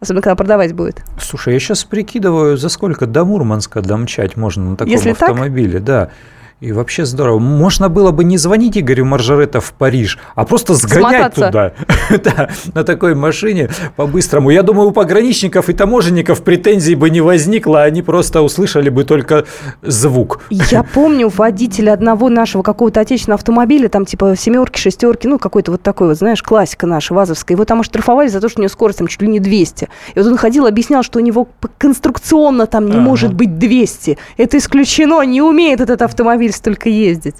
Особенно, 0.00 0.22
когда 0.22 0.34
продавать 0.34 0.72
будет. 0.74 1.02
Слушай, 1.20 1.54
я 1.54 1.60
сейчас 1.60 1.84
прикидываю, 1.84 2.56
за 2.56 2.68
сколько 2.68 3.06
до 3.06 3.24
Мурманска 3.24 3.80
домчать 3.80 4.36
можно 4.36 4.70
на 4.70 4.76
таком 4.76 4.92
Если 4.92 5.12
так? 5.12 5.30
автомобиле. 5.30 5.78
Да. 5.78 6.10
И 6.58 6.72
вообще 6.72 7.04
здорово. 7.04 7.38
Можно 7.38 7.90
было 7.90 8.12
бы 8.12 8.24
не 8.24 8.38
звонить 8.38 8.78
Игорю 8.78 9.04
Маржарета 9.04 9.60
в 9.60 9.74
Париж, 9.74 10.18
а 10.34 10.46
просто 10.46 10.72
сгонять 10.72 11.34
Смотаться. 11.34 11.46
туда. 11.46 11.72
Да, 12.24 12.48
на 12.72 12.84
такой 12.84 13.14
машине 13.14 13.68
по-быстрому. 13.96 14.48
Я 14.50 14.62
думаю, 14.62 14.88
у 14.88 14.92
пограничников 14.92 15.68
и 15.68 15.72
таможенников 15.74 16.42
претензий 16.42 16.94
бы 16.94 17.10
не 17.10 17.20
возникло, 17.20 17.82
они 17.82 18.00
просто 18.00 18.40
услышали 18.42 18.88
бы 18.88 19.04
только 19.04 19.44
звук. 19.82 20.40
Я 20.48 20.82
помню 20.84 21.28
водителя 21.28 21.92
одного 21.92 22.28
нашего 22.30 22.62
какого-то 22.62 23.00
отечественного 23.00 23.36
автомобиля, 23.38 23.88
там 23.88 24.06
типа 24.06 24.34
семерки, 24.38 24.78
шестерки, 24.78 25.26
ну 25.28 25.38
какой-то 25.38 25.72
вот 25.72 25.82
такой 25.82 26.08
вот, 26.08 26.16
знаешь, 26.16 26.42
классика 26.42 26.86
наша, 26.86 27.12
вазовская. 27.12 27.56
Его 27.56 27.64
там 27.64 27.80
оштрафовали 27.80 28.28
за 28.28 28.40
то, 28.40 28.48
что 28.48 28.60
у 28.60 28.62
него 28.62 28.70
скорость 28.70 28.98
там 29.00 29.08
чуть 29.08 29.20
ли 29.20 29.28
не 29.28 29.40
200. 29.40 29.88
И 30.14 30.18
вот 30.18 30.26
он 30.26 30.36
ходил, 30.38 30.64
объяснял, 30.66 31.02
что 31.02 31.18
у 31.18 31.22
него 31.22 31.48
конструкционно 31.76 32.66
там 32.66 32.86
не 32.86 32.92
Ага. 32.92 33.00
может 33.00 33.34
быть 33.34 33.58
200. 33.58 34.16
Это 34.36 34.56
исключено, 34.58 35.20
не 35.22 35.42
умеет 35.42 35.80
этот 35.80 36.00
автомобиль 36.02 36.45
столько 36.52 36.88
ездить. 36.88 37.36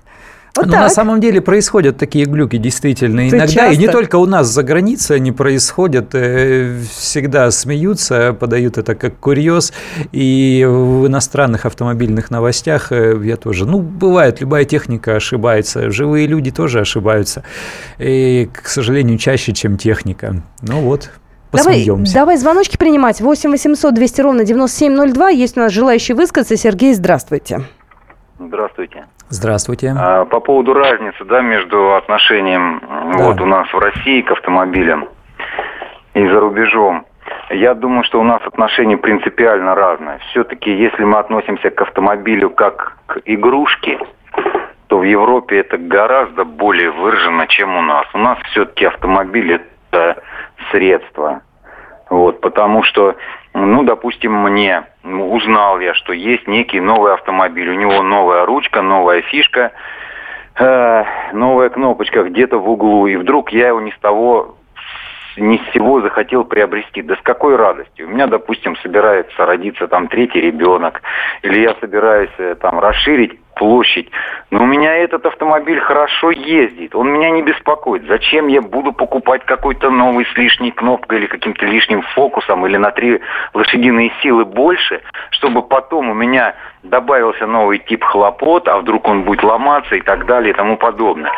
Вот 0.57 0.65
Но 0.67 0.73
так. 0.73 0.81
на 0.85 0.89
самом 0.89 1.21
деле 1.21 1.43
происходят 1.43 1.99
такие 1.99 2.25
глюки 2.25 2.57
действительно 2.57 3.29
Ты 3.29 3.37
иногда. 3.37 3.67
И 3.69 3.77
не 3.77 3.83
часто? 3.85 3.93
только 3.99 4.17
у 4.17 4.25
нас 4.25 4.47
за 4.47 4.63
границей 4.63 5.17
они 5.17 5.31
происходят. 5.31 6.15
э, 6.15 6.81
Всегда 6.97 7.51
смеются, 7.51 8.33
подают 8.33 8.79
это 8.79 8.95
как 8.95 9.19
курьез. 9.19 9.75
И 10.13 10.65
в 10.67 11.07
иностранных 11.09 11.67
автомобильных 11.67 12.31
новостях 12.31 12.91
э, 12.91 13.21
я 13.23 13.37
тоже... 13.37 13.67
Ну, 13.67 13.81
бывает, 13.81 14.41
любая 14.41 14.65
техника 14.65 15.17
ошибается. 15.17 15.91
Живые 15.91 16.27
люди 16.27 16.51
тоже 16.51 16.81
ошибаются. 16.81 17.43
И, 17.99 18.49
к 18.51 18.67
сожалению, 18.69 19.19
чаще, 19.19 19.53
чем 19.53 19.77
техника. 19.77 20.43
Ну 20.63 20.81
вот, 20.81 21.11
Давай, 21.53 21.81
посмеемся. 21.81 22.15
давай 22.15 22.39
звоночки 22.39 22.79
принимать. 22.79 23.21
8 23.21 23.51
800 23.51 23.95
200 23.95 24.21
ровно 24.23 24.45
9702. 24.45 25.29
Есть 25.29 25.59
у 25.59 25.61
нас 25.61 25.71
желающий 25.71 26.15
высказаться. 26.15 26.57
Сергей, 26.57 26.95
здравствуйте. 26.95 27.61
Здравствуйте. 28.39 29.07
Здравствуйте. 29.29 29.95
А, 29.99 30.25
По 30.27 30.41
поводу 30.41 30.75
разницы, 30.75 31.25
да, 31.25 31.41
между 31.41 31.95
отношением 31.95 32.81
Да. 33.17 33.25
вот 33.25 33.41
у 33.41 33.47
нас 33.47 33.73
в 33.73 33.79
России 33.79 34.21
к 34.23 34.31
автомобилям 34.31 35.09
и 36.15 36.27
за 36.27 36.41
рубежом. 36.41 37.07
Я 37.51 37.75
думаю, 37.75 38.05
что 38.05 38.21
у 38.21 38.25
нас 38.25 38.41
отношения 38.45 38.97
принципиально 38.97 39.75
разные. 39.75 40.19
Все-таки, 40.31 40.71
если 40.71 41.05
мы 41.05 41.19
относимся 41.19 41.71
к 41.71 41.81
автомобилю 41.81 42.51
как 42.51 42.97
к 43.07 43.21
игрушке, 43.25 43.99
то 44.89 44.99
в 44.99 45.03
Европе 45.03 45.61
это 45.61 45.79
гораздо 45.79 46.45
более 46.45 46.91
выражено, 46.91 47.47
чем 47.49 47.77
у 47.77 47.83
нас. 47.83 48.07
У 48.15 48.19
нас 48.19 48.39
все-таки 48.51 48.85
автомобиль 48.85 49.61
это 49.91 50.23
средство. 50.71 51.41
Вот, 52.11 52.41
потому 52.41 52.85
что, 52.85 53.17
ну, 53.65 53.85
допустим, 53.85 54.35
мне 54.35 54.85
узнал 55.03 55.81
я, 55.81 55.95
что 55.95 56.13
есть 56.13 56.47
некий 56.47 56.81
новый 56.81 57.15
автомобиль, 57.15 57.71
у 57.71 57.75
него 57.75 58.03
новая 58.03 58.45
ручка, 58.45 58.83
новая 58.83 59.23
фишка, 59.23 59.73
э, 60.59 61.05
новая 61.33 61.71
кнопочка 61.71 62.25
где-то 62.25 62.59
в 62.59 62.69
углу, 62.69 63.07
и 63.07 63.17
вдруг 63.17 63.51
я 63.53 63.69
его 63.69 63.81
ни 63.81 63.91
с 63.93 63.99
того 64.01 64.57
ни 65.39 65.59
с 65.59 65.73
сего 65.73 66.01
захотел 66.01 66.45
приобрести. 66.45 67.03
Да 67.03 67.17
с 67.17 67.21
какой 67.23 67.57
радостью? 67.57 68.07
У 68.07 68.11
меня, 68.11 68.27
допустим, 68.27 68.77
собирается 68.77 69.47
родиться 69.47 69.87
там 69.89 70.09
третий 70.09 70.41
ребенок, 70.41 71.03
или 71.43 71.61
я 71.61 71.75
собираюсь 71.81 72.31
э, 72.39 72.57
там 72.61 72.79
расширить 72.79 73.41
площадь. 73.57 74.11
Но 74.51 74.63
у 74.63 74.67
меня 74.67 74.95
этот 74.97 75.27
автомобиль 75.27 75.81
хорошо 75.81 76.31
ездит, 76.31 76.95
он 76.95 77.09
меня 77.09 77.31
не 77.31 77.43
беспокоит. 77.43 78.05
Зачем 78.07 78.47
я 78.47 78.61
буду 78.61 78.93
покупать 78.93 79.45
какой-то 79.45 79.91
новый 79.91 80.27
с 80.27 80.37
лишней 80.37 80.71
кнопкой 80.71 81.19
или 81.19 81.27
каким-то 81.27 81.67
лишним 81.67 82.03
фокусом 82.15 82.67
или 82.67 82.77
на 82.77 82.91
три 82.91 83.21
лошадиные 83.55 84.13
силы 84.23 84.45
больше, 84.45 85.01
чтобы 85.31 85.63
потом 85.63 86.11
у 86.11 86.15
меня 86.15 86.55
добавился 86.83 87.47
новый 87.47 87.79
тип 87.79 88.05
хлопот, 88.05 88.69
а 88.69 88.79
вдруг 88.79 89.09
он 89.09 89.25
будет 89.25 89.43
ломаться 89.43 89.97
и 89.97 90.01
так 90.03 90.27
далее 90.27 90.51
и 90.53 90.57
тому 90.57 90.77
подобное. 90.77 91.33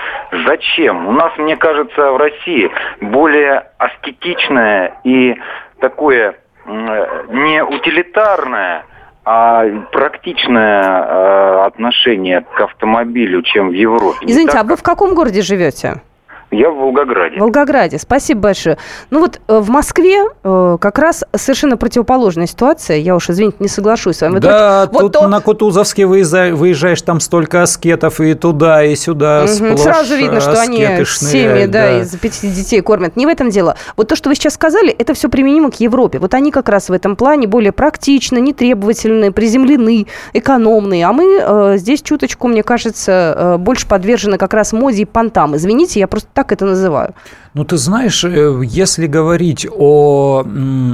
Зачем? 0.46 1.06
У 1.06 1.12
нас, 1.12 1.32
мне 1.38 1.56
кажется, 1.56 2.12
в 2.12 2.16
России 2.16 2.70
более 3.00 3.68
аскетичное 3.78 5.00
и 5.04 5.36
такое 5.80 6.34
э, 6.66 7.24
не 7.28 7.62
утилитарное, 7.62 8.84
а 9.30 9.66
практичное 9.92 10.82
э, 10.82 11.66
отношение 11.66 12.46
к 12.56 12.60
автомобилю, 12.62 13.42
чем 13.42 13.68
в 13.68 13.72
Европе. 13.72 14.20
Извините, 14.22 14.52
так, 14.52 14.62
а 14.62 14.64
вы 14.64 14.76
в 14.76 14.82
каком 14.82 15.14
городе 15.14 15.42
живете? 15.42 16.00
Я 16.50 16.70
в 16.70 16.76
Волгограде. 16.76 17.36
В 17.36 17.40
Волгограде. 17.40 17.98
Спасибо 17.98 18.40
большое. 18.40 18.78
Ну 19.10 19.20
вот 19.20 19.38
э, 19.48 19.58
в 19.58 19.68
Москве 19.68 20.24
э, 20.42 20.78
как 20.80 20.98
раз 20.98 21.22
совершенно 21.36 21.76
противоположная 21.76 22.46
ситуация. 22.46 22.96
Я 22.96 23.16
уж, 23.16 23.28
извините, 23.28 23.56
не 23.60 23.68
соглашусь 23.68 24.16
с 24.16 24.22
вами. 24.22 24.34
Вот 24.34 24.42
Да, 24.42 24.86
вот- 24.86 24.92
вот 24.92 25.00
тут 25.00 25.12
то- 25.12 25.28
на 25.28 25.40
Кутузовске 25.40 26.06
выезжаешь, 26.06 26.54
выезжаешь, 26.54 27.02
там 27.02 27.20
столько 27.20 27.62
аскетов 27.62 28.20
и 28.20 28.32
туда, 28.32 28.82
и 28.82 28.96
сюда. 28.96 29.46
Сплошь 29.46 29.80
Сразу 29.80 30.16
видно, 30.16 30.40
что 30.40 30.58
они 30.58 30.78
семьи, 30.78 31.04
шныряют, 31.04 31.70
да, 31.70 32.00
из 32.00 32.16
пяти 32.16 32.48
детей 32.48 32.80
кормят. 32.80 33.16
Не 33.16 33.26
в 33.26 33.28
этом 33.28 33.50
дело. 33.50 33.76
Вот 33.96 34.08
то, 34.08 34.16
что 34.16 34.30
вы 34.30 34.34
сейчас 34.34 34.54
сказали, 34.54 34.90
это 34.90 35.12
все 35.12 35.28
применимо 35.28 35.70
к 35.70 35.74
Европе. 35.80 36.18
Вот 36.18 36.32
они 36.32 36.50
как 36.50 36.70
раз 36.70 36.88
в 36.88 36.92
этом 36.92 37.14
плане 37.16 37.46
более 37.46 37.72
практичны, 37.72 38.38
нетребовательны, 38.40 39.32
приземлены, 39.32 40.06
экономные. 40.32 41.04
А 41.06 41.12
мы 41.12 41.40
э, 41.40 41.74
здесь 41.76 42.00
чуточку, 42.00 42.48
мне 42.48 42.62
кажется, 42.62 43.34
э, 43.36 43.56
больше 43.58 43.86
подвержены 43.86 44.38
как 44.38 44.54
раз 44.54 44.72
моде 44.72 45.02
и 45.02 45.04
понтам. 45.04 45.54
Извините, 45.56 46.00
я 46.00 46.08
просто 46.08 46.28
так 46.38 46.52
это 46.52 46.66
называю. 46.66 47.14
Ну, 47.58 47.64
ты 47.64 47.76
знаешь, 47.76 48.22
э, 48.22 48.62
если 48.64 49.08
говорить 49.08 49.66
о, 49.68 50.44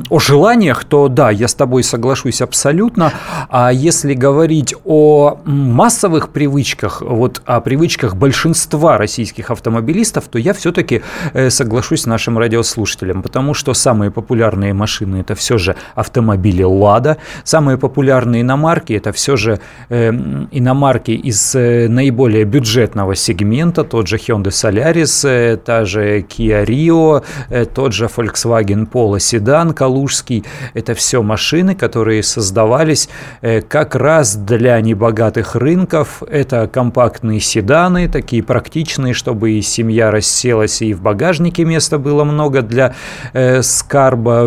о 0.09 0.18
желаниях, 0.18 0.85
то 0.85 1.09
да, 1.09 1.30
я 1.30 1.47
с 1.47 1.52
тобой 1.52 1.83
соглашусь 1.83 2.40
абсолютно. 2.40 3.12
А 3.50 3.71
если 3.71 4.14
говорить 4.14 4.75
о 4.87 5.40
массовых 5.44 6.30
привычках, 6.30 7.02
вот 7.02 7.42
о 7.44 7.61
привычках 7.61 8.16
большинства 8.16 8.97
российских 8.97 9.50
автомобилистов, 9.50 10.25
то 10.28 10.38
я 10.38 10.54
все-таки 10.54 11.02
соглашусь 11.50 12.00
с 12.00 12.06
нашим 12.06 12.38
радиослушателем, 12.38 13.23
потому 13.23 13.52
что 13.52 13.75
самые 13.75 14.11
популярные 14.11 14.73
машины 14.73 15.16
это 15.16 15.35
все 15.35 15.59
же 15.59 15.76
автомобили 15.94 16.62
Лада, 16.62 17.18
самые 17.44 17.76
популярные 17.76 18.40
иномарки 18.40 18.94
это 18.94 19.12
все 19.12 19.37
же 19.37 19.61
э, 19.90 20.09
иномарки 20.50 21.11
из 21.11 21.54
э, 21.54 21.88
наиболее 21.88 22.44
бюджетного 22.44 23.14
сегмента, 23.14 23.85
тот 23.85 24.09
же 24.09 24.16
Hyundai 24.16 24.49
Solaris, 24.49 25.28
э, 25.28 25.59
та 25.59 25.85
же 25.85 26.21
Kia 26.21 26.53
Kia 26.54 26.64
Rio, 26.64 27.23
э, 27.50 27.64
тот 27.64 27.92
же 27.92 28.06
Volkswagen 28.06 28.88
Polo 28.90 29.18
седан 29.18 29.73
калужский. 29.73 30.44
Это 30.75 30.94
все 30.94 31.23
машины, 31.23 31.75
которые 31.75 32.23
создавались 32.23 33.08
э, 33.42 33.61
как 33.61 33.94
раз 33.94 34.37
для 34.37 34.80
небогатых 34.80 35.56
рынков. 35.56 36.23
Это 36.28 36.68
компактные 36.68 37.40
седаны, 37.40 38.08
такие 38.08 38.42
практичные, 38.42 39.14
чтобы 39.14 39.52
и 39.52 39.62
семья 39.62 40.11
расселась, 40.11 40.82
и 40.82 40.94
в 40.94 41.00
багажнике 41.00 41.64
места 41.64 41.99
было 41.99 42.25
много 42.25 42.62
для 42.62 42.94
э, 43.32 43.62
скарба. 43.62 44.44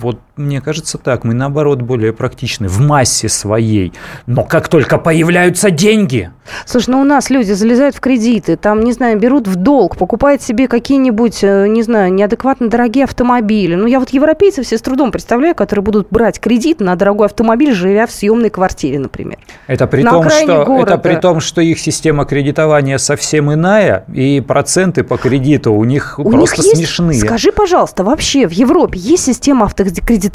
Вот 0.00 0.18
мне 0.40 0.60
кажется 0.60 0.98
так, 0.98 1.24
мы 1.24 1.34
наоборот 1.34 1.82
более 1.82 2.12
практичны 2.12 2.68
в 2.68 2.80
массе 2.80 3.28
своей. 3.28 3.92
Но 4.26 4.44
как 4.44 4.68
только 4.68 4.98
появляются 4.98 5.70
деньги... 5.70 6.30
Слушай, 6.66 6.90
ну 6.90 7.00
у 7.00 7.04
нас 7.04 7.30
люди 7.30 7.52
залезают 7.52 7.94
в 7.94 8.00
кредиты, 8.00 8.56
там, 8.56 8.80
не 8.80 8.92
знаю, 8.92 9.18
берут 9.20 9.46
в 9.46 9.54
долг, 9.54 9.96
покупают 9.96 10.42
себе 10.42 10.66
какие-нибудь, 10.66 11.44
э, 11.44 11.68
не 11.68 11.82
знаю, 11.84 12.12
неадекватно 12.12 12.68
дорогие 12.68 13.04
автомобили. 13.04 13.76
Ну 13.76 13.86
я 13.86 14.00
вот 14.00 14.10
европейцев 14.10 14.66
все 14.66 14.76
с 14.76 14.82
трудом 14.82 15.12
представляю, 15.12 15.54
которые 15.54 15.84
будут 15.84 16.08
брать 16.10 16.40
кредит 16.40 16.80
на 16.80 16.96
дорогой 16.96 17.26
автомобиль, 17.26 17.72
живя 17.72 18.08
в 18.08 18.10
съемной 18.10 18.50
квартире, 18.50 18.98
например. 18.98 19.38
Это 19.68 19.86
при, 19.86 20.02
том, 20.02 20.28
что, 20.28 20.64
города. 20.64 20.94
это 20.94 20.98
при 20.98 21.14
том, 21.16 21.38
что 21.38 21.60
их 21.60 21.78
система 21.78 22.24
кредитования 22.24 22.98
совсем 22.98 23.52
иная, 23.52 24.04
и 24.12 24.40
проценты 24.40 25.04
по 25.04 25.16
кредиту 25.18 25.72
у 25.72 25.84
них 25.84 26.18
у 26.18 26.28
просто 26.28 26.62
них 26.62 26.66
есть, 26.66 26.76
смешные. 26.78 27.20
Скажи, 27.20 27.52
пожалуйста, 27.52 28.02
вообще 28.02 28.48
в 28.48 28.52
Европе 28.52 28.98
есть 28.98 29.24
система 29.24 29.66
автокредитования, 29.66 30.29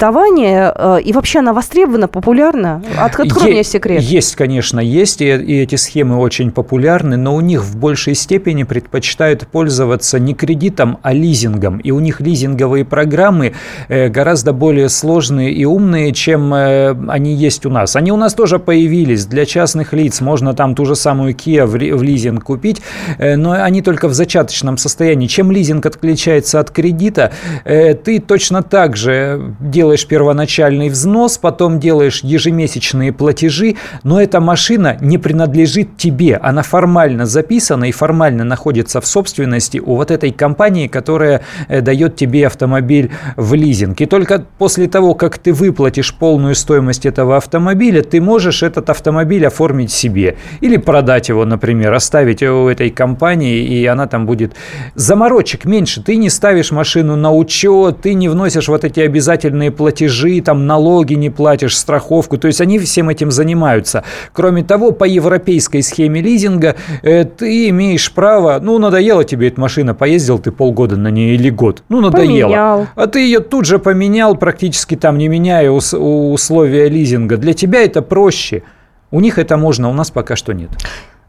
э, 0.76 1.00
и 1.02 1.12
вообще 1.12 1.40
она 1.40 1.52
востребована, 1.52 2.08
популярна? 2.08 2.82
Открой 2.98 3.52
мне 3.52 3.64
секрет. 3.64 4.02
Есть, 4.02 4.36
конечно, 4.36 4.80
есть, 4.80 5.20
и, 5.20 5.26
и 5.26 5.62
эти 5.62 5.76
схемы 5.76 6.18
очень 6.18 6.50
популярны, 6.50 7.16
но 7.16 7.34
у 7.34 7.40
них 7.40 7.62
в 7.62 7.76
большей 7.76 8.14
степени 8.14 8.64
предпочитают 8.64 9.46
пользоваться 9.48 10.18
не 10.18 10.34
кредитом, 10.34 10.98
а 11.02 11.12
лизингом. 11.12 11.78
И 11.78 11.90
у 11.90 12.00
них 12.00 12.20
лизинговые 12.20 12.84
программы 12.84 13.54
э, 13.88 14.08
гораздо 14.08 14.52
более 14.52 14.88
сложные 14.88 15.52
и 15.52 15.64
умные, 15.64 16.12
чем 16.12 16.52
э, 16.54 16.94
они 17.08 17.34
есть 17.34 17.66
у 17.66 17.70
нас. 17.70 17.96
Они 17.96 18.12
у 18.12 18.16
нас 18.16 18.34
тоже 18.34 18.58
появились 18.58 19.26
для 19.26 19.46
частных 19.46 19.92
лиц. 19.92 20.20
Можно 20.20 20.54
там 20.54 20.74
ту 20.74 20.84
же 20.84 20.94
самую 20.94 21.34
Kia 21.34 21.66
в 21.66 21.76
лизинг 21.76 22.44
купить, 22.44 22.82
но 23.18 23.52
они 23.52 23.82
только 23.82 24.08
в 24.08 24.14
зачаточном 24.14 24.78
состоянии. 24.78 25.26
Чем 25.26 25.50
лизинг 25.50 25.86
отличается 25.86 26.60
от 26.60 26.70
кредита, 26.70 27.32
ты 27.64 28.20
точно 28.20 28.62
так 28.62 28.96
же 28.96 29.54
делаешь 29.86 30.06
первоначальный 30.08 30.88
взнос, 30.88 31.38
потом 31.38 31.78
делаешь 31.78 32.24
ежемесячные 32.24 33.12
платежи, 33.12 33.76
но 34.02 34.20
эта 34.20 34.40
машина 34.40 34.96
не 35.00 35.16
принадлежит 35.16 35.96
тебе. 35.96 36.40
Она 36.42 36.62
формально 36.62 37.24
записана 37.24 37.84
и 37.84 37.92
формально 37.92 38.42
находится 38.42 39.00
в 39.00 39.06
собственности 39.06 39.78
у 39.78 39.94
вот 39.94 40.10
этой 40.10 40.32
компании, 40.32 40.88
которая 40.88 41.42
э, 41.68 41.82
дает 41.82 42.16
тебе 42.16 42.48
автомобиль 42.48 43.10
в 43.36 43.54
лизинг. 43.54 44.00
И 44.00 44.06
только 44.06 44.44
после 44.58 44.88
того, 44.88 45.14
как 45.14 45.38
ты 45.38 45.52
выплатишь 45.52 46.12
полную 46.12 46.56
стоимость 46.56 47.06
этого 47.06 47.36
автомобиля, 47.36 48.02
ты 48.02 48.20
можешь 48.20 48.64
этот 48.64 48.90
автомобиль 48.90 49.46
оформить 49.46 49.92
себе. 49.92 50.34
Или 50.60 50.78
продать 50.78 51.28
его, 51.28 51.44
например, 51.44 51.94
оставить 51.94 52.42
его 52.42 52.64
у 52.64 52.68
этой 52.68 52.90
компании, 52.90 53.62
и 53.62 53.86
она 53.86 54.08
там 54.08 54.26
будет... 54.26 54.56
Заморочек 54.96 55.64
меньше. 55.64 56.02
Ты 56.02 56.16
не 56.16 56.28
ставишь 56.28 56.72
машину 56.72 57.14
на 57.14 57.32
учет, 57.32 58.00
ты 58.02 58.14
не 58.14 58.28
вносишь 58.28 58.66
вот 58.66 58.84
эти 58.84 58.98
обязательные 58.98 59.65
платежи, 59.70 60.40
там 60.40 60.66
налоги 60.66 61.14
не 61.14 61.30
платишь, 61.30 61.76
страховку. 61.76 62.38
То 62.38 62.46
есть 62.46 62.60
они 62.60 62.78
всем 62.78 63.08
этим 63.08 63.30
занимаются. 63.30 64.04
Кроме 64.32 64.62
того, 64.62 64.92
по 64.92 65.04
европейской 65.04 65.80
схеме 65.82 66.20
лизинга 66.20 66.76
э, 67.02 67.24
ты 67.24 67.68
имеешь 67.70 68.12
право, 68.12 68.58
ну, 68.62 68.78
надоела 68.78 69.24
тебе 69.24 69.48
эта 69.48 69.60
машина, 69.60 69.94
поездил 69.94 70.38
ты 70.38 70.50
полгода 70.52 70.96
на 70.96 71.08
ней 71.10 71.34
или 71.34 71.50
год, 71.50 71.82
ну, 71.88 72.00
надоело. 72.00 72.48
Поменял. 72.48 72.86
А 72.94 73.06
ты 73.06 73.20
ее 73.20 73.40
тут 73.40 73.64
же 73.66 73.78
поменял, 73.78 74.36
практически 74.36 74.96
там 74.96 75.18
не 75.18 75.28
меняя 75.28 75.70
ус- 75.70 75.94
условия 75.94 76.88
лизинга. 76.88 77.36
Для 77.36 77.52
тебя 77.54 77.82
это 77.82 78.02
проще. 78.02 78.62
У 79.10 79.20
них 79.20 79.38
это 79.38 79.56
можно, 79.56 79.88
у 79.88 79.92
нас 79.92 80.10
пока 80.10 80.36
что 80.36 80.52
нет. 80.52 80.70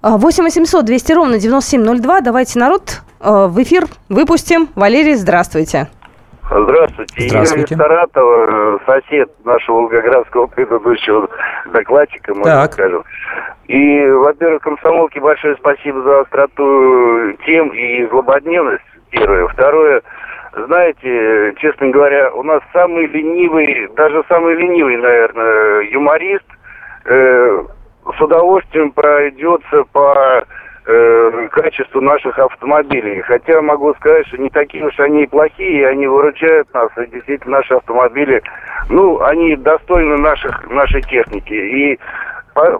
8 0.02 0.44
800 0.44 0.86
200 0.86 1.12
ровно 1.14 1.40
9702. 1.40 2.22
Давайте, 2.22 2.60
народ, 2.60 3.02
э, 3.20 3.48
в 3.50 3.62
эфир 3.62 3.88
выпустим. 4.10 4.70
Валерий, 4.76 5.16
здравствуйте. 5.16 5.88
Здравствуйте. 6.50 7.30
Здравствуйте. 7.30 7.76
Игорь 7.76 7.86
Саратова, 7.86 8.80
сосед 8.86 9.30
нашего 9.44 9.76
волгоградского 9.78 10.48
предыдущего 10.48 11.28
докладчика, 11.74 12.34
можно 12.34 12.62
так. 12.62 12.74
скажем. 12.74 13.04
И, 13.68 14.06
во-первых, 14.10 14.62
комсомолке 14.62 15.20
большое 15.20 15.56
спасибо 15.58 16.02
за 16.02 16.22
остроту 16.22 17.34
тем 17.46 17.70
и 17.70 18.08
злободневность, 18.08 18.84
первое. 19.10 19.48
Второе, 19.50 20.02
знаете, 20.54 21.54
честно 21.60 21.90
говоря, 21.90 22.32
у 22.32 22.44
нас 22.44 22.62
самый 22.72 23.08
ленивый, 23.08 23.90
даже 23.96 24.24
самый 24.30 24.56
ленивый, 24.56 24.98
наверное, 24.98 25.82
юморист 25.92 26.46
э, 27.06 27.64
с 28.18 28.22
удовольствием 28.22 28.92
пройдется 28.92 29.84
по 29.92 30.46
э, 30.88 31.48
качеству 31.52 32.02
наших 32.02 32.40
автомобилей. 32.40 33.22
Хотя 33.22 33.62
могу 33.62 33.94
сказать, 33.96 34.28
что 34.28 34.38
не 34.38 34.50
такие 34.50 34.86
уж 34.86 35.00
они 35.00 35.24
и 35.24 35.28
плохие, 35.28 35.88
они 35.88 36.08
выручают 36.08 36.74
нас. 36.74 36.90
И 36.98 37.08
действительно 37.08 37.58
наши 37.58 37.74
автомобили, 37.74 38.42
ну, 38.90 39.22
они 39.22 39.56
достойны 39.56 40.18
наших, 40.18 40.70
нашей 40.70 41.02
техники. 41.02 41.54
И 41.54 42.00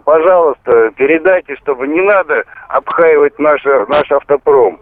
пожалуйста, 0.06 0.92
передайте, 0.96 1.56
чтобы 1.58 1.88
не 1.88 2.02
надо 2.02 2.44
обхаивать 2.70 3.38
наш, 3.38 3.64
наш 3.88 4.12
автопром. 4.12 4.80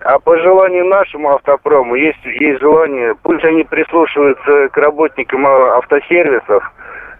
А 0.00 0.18
по 0.20 0.38
желанию 0.38 0.86
нашему 0.86 1.34
автопрому 1.34 1.96
есть, 1.96 2.24
есть 2.24 2.60
желание, 2.60 3.14
пусть 3.22 3.44
они 3.44 3.64
прислушиваются 3.64 4.68
к 4.68 4.76
работникам 4.76 5.44
автосервисов, 5.46 6.72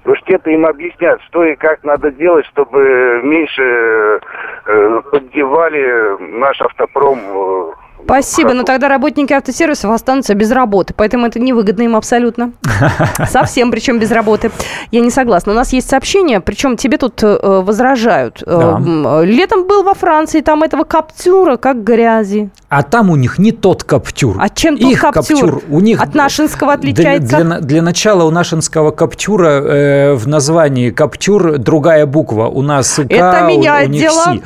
Уж 0.09 0.23
те-то 0.23 0.49
им 0.49 0.65
объяснят, 0.65 1.21
что 1.25 1.45
и 1.45 1.55
как 1.55 1.85
надо 1.85 2.11
делать, 2.11 2.47
чтобы 2.47 3.21
меньше 3.23 4.21
э, 4.65 5.01
поддевали 5.11 6.17
наш 6.39 6.59
автопром 6.63 7.21
э, 7.21 7.73
Спасибо, 8.05 8.55
но 8.55 8.63
тогда 8.63 8.89
работники 8.89 9.33
автосервисов 9.33 9.91
останутся 9.91 10.35
без 10.35 10.51
работы, 10.51 10.95
поэтому 10.97 11.27
это 11.27 11.39
невыгодно 11.39 11.83
им 11.83 11.97
абсолютно. 11.97 12.53
Совсем, 13.29 13.71
причем 13.71 13.99
без 13.99 14.11
работы. 14.11 14.51
Я 14.91 15.01
не 15.01 15.11
согласна. 15.11 15.53
У 15.53 15.55
нас 15.55 15.73
есть 15.73 15.91
сообщение, 15.91 16.41
причем 16.41 16.77
тебе 16.77 16.97
тут 16.97 17.23
э, 17.23 17.37
возражают. 17.43 18.43
Э, 18.47 18.77
да. 18.79 19.23
Летом 19.25 19.67
был 19.67 19.83
во 19.83 19.95
Франции, 19.95 20.41
там 20.41 20.63
этого 20.63 20.85
каптюра 20.85 21.57
как 21.57 21.85
грязи. 21.85 22.51
А 22.71 22.83
там 22.83 23.11
у 23.11 23.17
них 23.17 23.39
не 23.39 23.53
тот 23.53 23.85
каптюр. 23.85 24.37
А 24.39 24.49
чем 24.49 24.77
тот 24.77 24.91
Их 24.91 25.01
каптюр? 25.01 25.41
каптюр 25.41 25.63
у 25.71 25.81
них 25.81 26.03
От 26.03 26.15
нашинского 26.15 26.75
отличается? 26.75 27.37
Для, 27.37 27.45
для, 27.45 27.61
для 27.61 27.83
начала 27.83 28.25
у 28.25 28.31
нашинского 28.31 28.91
каптюра 28.91 29.49
э, 29.49 30.15
в 30.15 30.29
названии 30.29 30.91
каптюр 30.91 31.59
другая 31.59 32.07
буква. 32.07 32.47
У 32.47 32.63
нас 32.63 32.95
К, 32.97 33.11
это 33.11 33.47
меняет 33.47 33.89
у, 33.89 33.93
у 33.93 33.95
дело. 33.95 34.25
Си. 34.33 34.43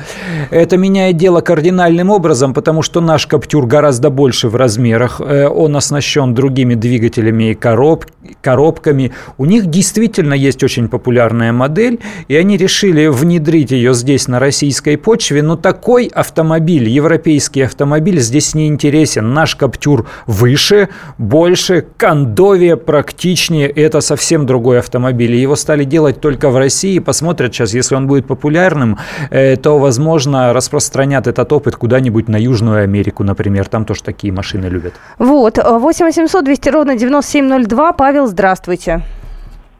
Это 0.51 0.77
меняет 0.77 1.17
дело 1.17 1.41
кардинальным 1.41 2.09
образом, 2.09 2.53
потому 2.53 2.81
что 2.81 3.01
наш 3.01 3.27
каптюр 3.27 3.42
Каптюр 3.43 3.65
гораздо 3.65 4.09
больше 4.09 4.47
в 4.47 4.55
размерах, 4.55 5.19
э, 5.19 5.49
он 5.49 5.75
оснащен 5.75 6.33
другими 6.33 6.75
двигателями 6.75 7.51
и 7.51 7.53
короб, 7.53 8.05
коробками. 8.39 9.11
У 9.37 9.43
них 9.43 9.65
действительно 9.65 10.33
есть 10.33 10.63
очень 10.63 10.87
популярная 10.87 11.51
модель, 11.51 11.99
и 12.29 12.37
они 12.37 12.55
решили 12.55 13.07
внедрить 13.07 13.71
ее 13.71 13.93
здесь 13.95 14.29
на 14.29 14.39
российской 14.39 14.97
почве, 14.97 15.43
но 15.43 15.57
такой 15.57 16.05
автомобиль, 16.05 16.87
европейский 16.87 17.63
автомобиль 17.63 18.21
здесь 18.21 18.55
не 18.55 18.67
интересен. 18.67 19.33
Наш 19.33 19.57
Каптюр 19.57 20.07
выше, 20.25 20.87
больше, 21.17 21.85
кондовее, 21.97 22.77
практичнее, 22.77 23.67
это 23.67 23.99
совсем 23.99 24.45
другой 24.45 24.79
автомобиль. 24.79 25.35
И 25.35 25.41
его 25.41 25.57
стали 25.57 25.83
делать 25.83 26.21
только 26.21 26.49
в 26.49 26.55
России, 26.55 26.99
посмотрят 26.99 27.53
сейчас, 27.53 27.73
если 27.73 27.95
он 27.95 28.07
будет 28.07 28.25
популярным, 28.25 28.99
э, 29.31 29.57
то, 29.57 29.79
возможно, 29.79 30.53
распространят 30.53 31.27
этот 31.27 31.51
опыт 31.51 31.75
куда-нибудь 31.75 32.29
на 32.29 32.37
Южную 32.37 32.83
Америку, 32.83 33.25
например, 33.33 33.67
там 33.67 33.85
тоже 33.85 34.03
такие 34.03 34.31
машины 34.31 34.67
любят. 34.67 34.93
Вот, 35.17 35.57
8 35.57 36.05
800 36.05 36.45
200 36.45 36.69
ровно 36.69 36.95
9702. 36.95 37.93
Павел, 37.93 38.27
здравствуйте. 38.27 39.01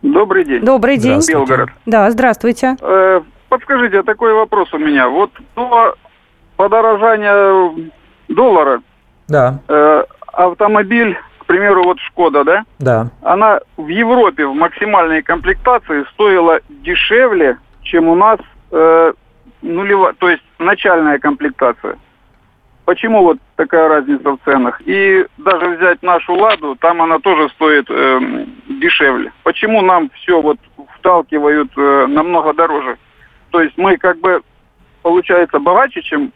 Добрый 0.02 0.44
день. 0.44 0.66
Добрый 0.66 0.98
день. 0.98 1.22
Белгород. 1.28 1.70
Да, 1.86 2.10
здравствуйте. 2.12 2.76
Э, 2.82 3.22
подскажите, 3.50 4.00
а 4.00 4.04
такой 4.04 4.34
вопрос 4.34 4.74
у 4.74 4.80
меня. 4.80 5.08
Вот 5.08 5.32
до 5.56 5.96
подорожания 6.58 7.72
доллара 8.28 8.82
да. 9.28 9.60
э, 9.68 10.04
автомобиль, 10.34 11.18
к 11.40 11.46
примеру, 11.46 11.84
вот 11.84 12.00
Шкода, 12.00 12.44
да? 12.44 12.64
Да. 12.80 13.08
Она 13.22 13.60
в 13.78 13.88
Европе 13.88 14.46
в 14.48 14.54
максимальной 14.56 15.22
комплектации 15.22 16.06
стоила 16.14 16.60
дешевле, 16.70 17.58
чем 17.84 18.08
у 18.08 18.16
нас 18.16 18.40
э, 18.72 19.14
нулевая, 19.62 20.14
то 20.14 20.30
есть 20.30 20.44
начальная 20.60 21.20
комплектация. 21.20 21.98
Почему 22.86 23.24
вот 23.24 23.38
такая 23.56 23.88
разница 23.88 24.32
в 24.32 24.40
ценах? 24.44 24.82
И 24.86 25.26
даже 25.38 25.78
взять 25.78 26.04
нашу 26.04 26.34
«Ладу», 26.34 26.76
там 26.76 27.02
она 27.02 27.20
тоже 27.20 27.48
стоит 27.50 27.86
э, 27.90 28.46
дешевле. 28.68 29.32
Почему 29.44 29.82
нам 29.82 30.10
все 30.16 30.42
вот 30.42 30.58
вталкивают 30.98 31.72
э, 31.78 32.08
намного 32.08 32.54
дороже? 32.54 32.98
То 33.52 33.62
есть 33.62 33.78
мы 33.78 33.96
как 33.98 34.20
бы, 34.20 34.42
получается, 35.02 35.60
богаче, 35.60 36.02
чем 36.02 36.34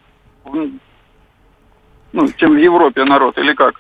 ну, 2.14 2.28
чем 2.38 2.54
в 2.54 2.58
Европе 2.58 3.04
народ, 3.04 3.38
или 3.38 3.54
как? 3.54 3.76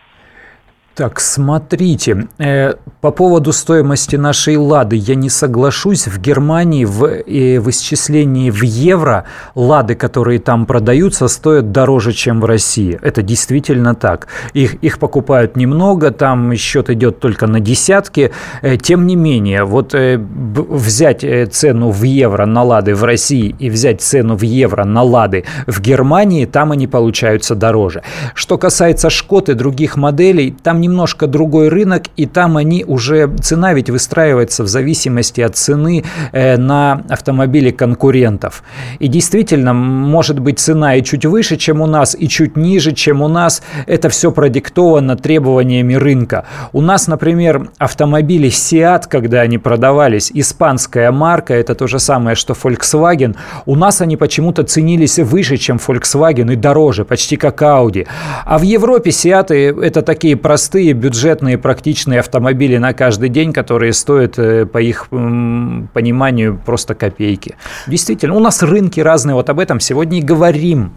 Так, 0.97 1.19
смотрите, 1.19 2.27
э, 2.39 2.73
по 3.01 3.11
поводу 3.11 3.53
стоимости 3.53 4.15
нашей 4.15 4.57
«Лады» 4.57 4.95
я 4.95 5.13
не 5.13 5.29
соглашусь. 5.29 6.07
В 6.07 6.19
Германии 6.19 6.85
в, 6.85 7.05
э, 7.05 7.59
в 7.59 7.69
исчислении 7.69 8.49
в 8.49 8.63
евро 8.63 9.25
«Лады», 9.53 9.93
которые 9.93 10.39
там 10.39 10.65
продаются, 10.65 11.27
стоят 11.27 11.71
дороже, 11.71 12.13
чем 12.13 12.41
в 12.41 12.45
России. 12.45 12.97
Это 13.03 13.21
действительно 13.21 13.93
так. 13.93 14.27
Их, 14.55 14.83
их 14.83 14.97
покупают 14.97 15.55
немного, 15.55 16.09
там 16.09 16.55
счет 16.55 16.89
идет 16.89 17.19
только 17.19 17.45
на 17.45 17.59
десятки. 17.59 18.31
Э, 18.63 18.77
тем 18.77 19.05
не 19.05 19.15
менее, 19.15 19.65
вот 19.65 19.93
э, 19.93 20.17
взять 20.17 21.23
э, 21.23 21.45
цену 21.45 21.91
в 21.91 22.01
евро 22.01 22.47
на 22.47 22.63
«Лады» 22.63 22.95
в 22.95 23.03
России 23.03 23.55
и 23.59 23.69
взять 23.69 24.01
цену 24.01 24.35
в 24.35 24.41
евро 24.41 24.83
на 24.83 25.03
«Лады» 25.03 25.43
в 25.67 25.79
Германии, 25.79 26.45
там 26.45 26.71
они 26.71 26.87
получаются 26.87 27.53
дороже. 27.53 28.01
Что 28.33 28.57
касается 28.57 29.11
«Шкод» 29.11 29.49
и 29.49 29.53
других 29.53 29.95
моделей, 29.95 30.55
там 30.63 30.81
не 30.81 30.86
немножко 30.87 31.27
другой 31.27 31.67
рынок, 31.67 32.03
и 32.15 32.25
там 32.25 32.57
они 32.57 32.83
уже, 32.87 33.29
цена 33.41 33.73
ведь 33.73 33.89
выстраивается 33.89 34.63
в 34.63 34.67
зависимости 34.67 35.41
от 35.41 35.55
цены 35.55 36.03
э, 36.31 36.57
на 36.57 37.03
автомобили 37.09 37.71
конкурентов. 37.71 38.63
И 38.99 39.07
действительно, 39.07 39.73
может 39.73 40.39
быть 40.39 40.59
цена 40.59 40.95
и 40.95 41.03
чуть 41.03 41.25
выше, 41.25 41.57
чем 41.57 41.81
у 41.81 41.85
нас, 41.85 42.15
и 42.17 42.27
чуть 42.27 42.55
ниже, 42.55 42.93
чем 42.93 43.21
у 43.21 43.27
нас. 43.27 43.61
Это 43.85 44.09
все 44.09 44.31
продиктовано 44.31 45.15
требованиями 45.17 45.93
рынка. 45.95 46.45
У 46.71 46.81
нас, 46.81 47.07
например, 47.07 47.69
автомобили 47.77 48.49
Seat, 48.49 49.03
когда 49.09 49.41
они 49.41 49.57
продавались, 49.57 50.31
испанская 50.33 51.11
марка, 51.11 51.53
это 51.53 51.75
то 51.75 51.87
же 51.87 51.99
самое, 51.99 52.35
что 52.35 52.53
Volkswagen, 52.53 53.35
у 53.65 53.75
нас 53.75 54.01
они 54.01 54.17
почему-то 54.17 54.63
ценились 54.63 55.19
выше, 55.19 55.57
чем 55.57 55.77
Volkswagen 55.77 56.53
и 56.53 56.55
дороже, 56.55 57.03
почти 57.03 57.35
как 57.35 57.61
Audi. 57.61 58.07
А 58.45 58.57
в 58.57 58.61
Европе 58.61 59.09
Seat 59.09 59.53
это 59.81 60.01
такие 60.01 60.35
простые 60.35 60.76
простые, 60.77 60.93
бюджетные, 60.93 61.57
практичные 61.57 62.19
автомобили 62.19 62.77
на 62.77 62.93
каждый 62.93 63.29
день, 63.29 63.51
которые 63.51 63.93
стоят, 63.93 64.37
э, 64.37 64.67
по 64.67 64.77
их 64.77 65.07
пониманию, 65.09 66.61
просто 66.63 66.93
копейки. 66.93 67.55
Действительно, 67.87 68.35
у 68.35 68.39
нас 68.39 68.61
рынки 68.61 68.99
разные, 68.99 69.33
вот 69.33 69.49
об 69.49 69.59
этом 69.59 69.79
сегодня 69.79 70.19
и 70.19 70.21
говорим. 70.21 70.91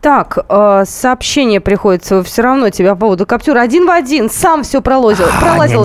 Так, 0.00 0.38
э, 0.48 0.84
сообщение 0.86 1.60
приходится 1.60 2.22
все 2.22 2.42
равно 2.42 2.70
тебя 2.70 2.94
по 2.94 3.00
поводу 3.00 3.26
Каптюра. 3.26 3.60
Один 3.60 3.86
в 3.86 3.90
один, 3.90 4.30
сам 4.30 4.62
все 4.62 4.80
пролазил. 4.80 5.24
А, 5.24 5.40
пролазил. 5.40 5.84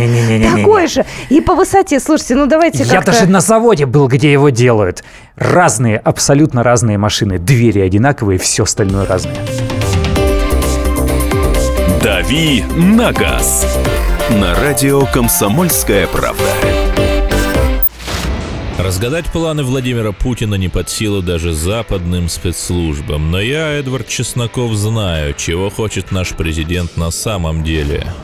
Такой 0.56 0.88
же. 0.88 1.06
И 1.30 1.42
по 1.42 1.56
высоте, 1.56 2.00
слушайте, 2.00 2.36
ну 2.36 2.46
давайте 2.46 2.84
Я 2.84 3.02
даже 3.02 3.26
на 3.26 3.40
заводе 3.40 3.88
был, 3.88 4.08
где 4.08 4.32
его 4.32 4.50
делают. 4.50 5.04
Разные, 5.36 5.98
абсолютно 5.98 6.62
разные 6.62 7.00
машины. 7.00 7.40
Двери 7.40 7.80
одинаковые, 7.80 8.38
все 8.38 8.64
остальное 8.64 9.08
разное. 9.08 9.38
«Дави 12.20 12.64
на 12.76 13.14
газ» 13.14 13.66
на 14.30 14.54
радио 14.54 15.06
«Комсомольская 15.06 16.06
правда». 16.06 16.44
Разгадать 18.78 19.28
планы 19.28 19.64
Владимира 19.64 20.12
Путина 20.12 20.56
не 20.56 20.68
под 20.68 20.90
силу 20.90 21.22
даже 21.22 21.54
западным 21.54 22.28
спецслужбам. 22.28 23.32
Но 23.32 23.40
я, 23.40 23.70
Эдвард 23.70 24.10
Чесноков, 24.10 24.74
знаю, 24.74 25.34
чего 25.34 25.70
хочет 25.70 26.12
наш 26.12 26.32
президент 26.32 26.98
на 26.98 27.10
самом 27.10 27.64
деле– 27.64 28.06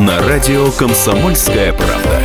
на 0.00 0.18
радио 0.22 0.70
«Комсомольская 0.78 1.74
правда». 1.74 2.20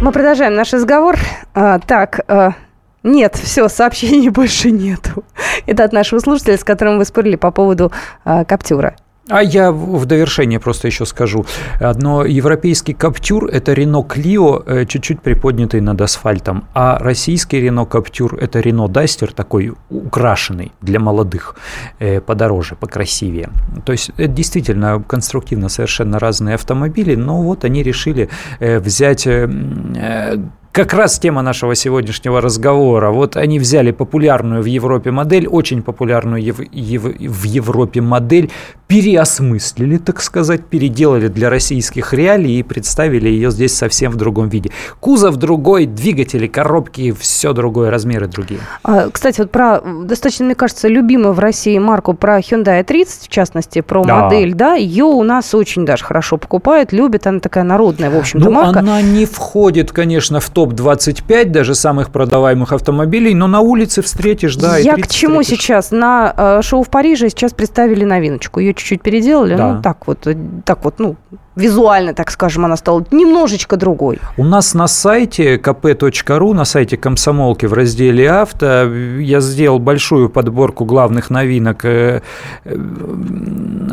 Мы 0.00 0.12
продолжаем 0.12 0.54
наш 0.54 0.72
разговор. 0.72 1.16
А, 1.54 1.80
так, 1.80 2.20
а, 2.28 2.52
нет, 3.02 3.34
все, 3.34 3.68
сообщений 3.68 4.28
больше 4.30 4.70
нету. 4.70 5.24
Это 5.66 5.82
от 5.82 5.92
нашего 5.92 6.20
слушателя, 6.20 6.56
с 6.56 6.62
которым 6.62 6.98
вы 6.98 7.04
спорили 7.04 7.34
по 7.34 7.50
поводу 7.50 7.90
а, 8.24 8.44
Каптюра. 8.44 8.94
А 9.28 9.42
я 9.42 9.72
в 9.72 10.06
довершение 10.06 10.60
просто 10.60 10.86
еще 10.86 11.04
скажу. 11.04 11.46
Одно 11.80 12.24
европейский 12.24 12.94
Каптюр– 12.94 13.46
это 13.52 13.72
Рено 13.72 14.04
Клио, 14.04 14.62
э, 14.64 14.86
чуть-чуть 14.86 15.20
приподнятый 15.20 15.80
над 15.80 16.00
асфальтом. 16.00 16.64
А 16.74 16.98
российский 17.00 17.60
Рено 17.60 17.86
Каптюр– 17.86 18.38
это 18.40 18.60
Рено 18.60 18.86
Дастер, 18.86 19.32
такой 19.32 19.72
украшенный 19.90 20.70
для 20.80 21.00
молодых, 21.00 21.56
э, 21.98 22.20
подороже, 22.20 22.76
покрасивее. 22.76 23.48
То 23.84 23.92
есть 23.92 24.10
это 24.16 24.28
действительно 24.28 25.02
конструктивно 25.02 25.68
совершенно 25.68 26.20
разные 26.20 26.54
автомобили, 26.54 27.16
но 27.16 27.42
вот 27.42 27.64
они 27.64 27.82
решили 27.82 28.28
э, 28.60 28.78
взять 28.78 29.26
как 30.76 30.92
раз 30.92 31.18
тема 31.18 31.40
нашего 31.40 31.74
сегодняшнего 31.74 32.42
разговора. 32.42 33.10
Вот 33.10 33.38
они 33.38 33.58
взяли 33.58 33.92
популярную 33.92 34.62
в 34.62 34.66
Европе 34.66 35.10
модель, 35.10 35.46
очень 35.46 35.82
популярную 35.82 36.42
ев- 36.42 36.60
ев- 36.70 37.18
в 37.18 37.44
Европе 37.44 38.02
модель, 38.02 38.50
переосмыслили, 38.86 39.96
так 39.96 40.20
сказать, 40.20 40.64
переделали 40.66 41.28
для 41.28 41.48
российских 41.50 42.12
реалий 42.12 42.58
и 42.58 42.62
представили 42.62 43.28
ее 43.28 43.50
здесь 43.50 43.74
совсем 43.74 44.12
в 44.12 44.16
другом 44.16 44.48
виде. 44.48 44.70
Кузов 45.00 45.36
другой, 45.36 45.86
двигатели, 45.86 46.46
коробки, 46.46 47.12
все 47.12 47.52
другое, 47.52 47.90
размеры 47.90 48.28
другие. 48.28 48.60
А, 48.84 49.08
кстати, 49.10 49.40
вот 49.40 49.50
про 49.50 49.80
достаточно, 49.80 50.44
мне 50.44 50.54
кажется, 50.54 50.88
любимую 50.88 51.32
в 51.32 51.38
России 51.38 51.78
марку, 51.78 52.12
про 52.12 52.38
Hyundai 52.38 52.84
30, 52.84 53.22
в 53.22 53.28
частности, 53.28 53.80
про 53.80 54.04
да. 54.04 54.24
модель, 54.24 54.54
да, 54.54 54.74
ее 54.74 55.04
у 55.04 55.22
нас 55.22 55.54
очень 55.54 55.86
даже 55.86 56.04
хорошо 56.04 56.36
покупают, 56.36 56.92
любят, 56.92 57.26
она 57.26 57.40
такая 57.40 57.64
народная, 57.64 58.10
в 58.10 58.16
общем-то, 58.16 58.50
ну, 58.50 58.52
марка. 58.52 58.80
она 58.80 59.00
не 59.00 59.24
входит, 59.24 59.90
конечно, 59.90 60.38
в 60.38 60.50
то 60.50 60.66
топ-25 60.66 61.44
даже 61.46 61.74
самых 61.74 62.10
продаваемых 62.10 62.72
автомобилей, 62.72 63.34
но 63.34 63.46
на 63.46 63.60
улице 63.60 64.02
встретишь, 64.02 64.56
да. 64.56 64.78
Я 64.78 64.96
к 64.96 65.06
чему 65.06 65.40
встретишь. 65.40 65.64
сейчас? 65.64 65.90
На 65.90 66.34
э, 66.36 66.62
шоу 66.62 66.82
в 66.82 66.88
Париже 66.88 67.28
сейчас 67.28 67.52
представили 67.52 68.04
новиночку. 68.04 68.60
Ее 68.60 68.74
чуть-чуть 68.76 69.02
переделали, 69.02 69.56
да. 69.56 69.74
ну 69.74 69.82
так 69.82 70.06
вот, 70.06 70.26
э, 70.26 70.36
так 70.64 70.84
вот, 70.84 70.98
ну 70.98 71.16
визуально, 71.56 72.12
так 72.12 72.30
скажем, 72.30 72.66
она 72.66 72.76
стала 72.76 73.04
немножечко 73.10 73.76
другой. 73.76 74.18
У 74.36 74.44
нас 74.44 74.74
на 74.74 74.86
сайте 74.86 75.56
kp.ru, 75.56 76.52
на 76.52 76.64
сайте 76.64 76.96
комсомолки 76.98 77.64
в 77.66 77.72
разделе 77.72 78.30
авто, 78.30 78.84
я 78.84 79.40
сделал 79.40 79.78
большую 79.78 80.28
подборку 80.28 80.84
главных 80.84 81.30
новинок 81.30 81.84
э, 81.84 82.20
э, 82.64 82.76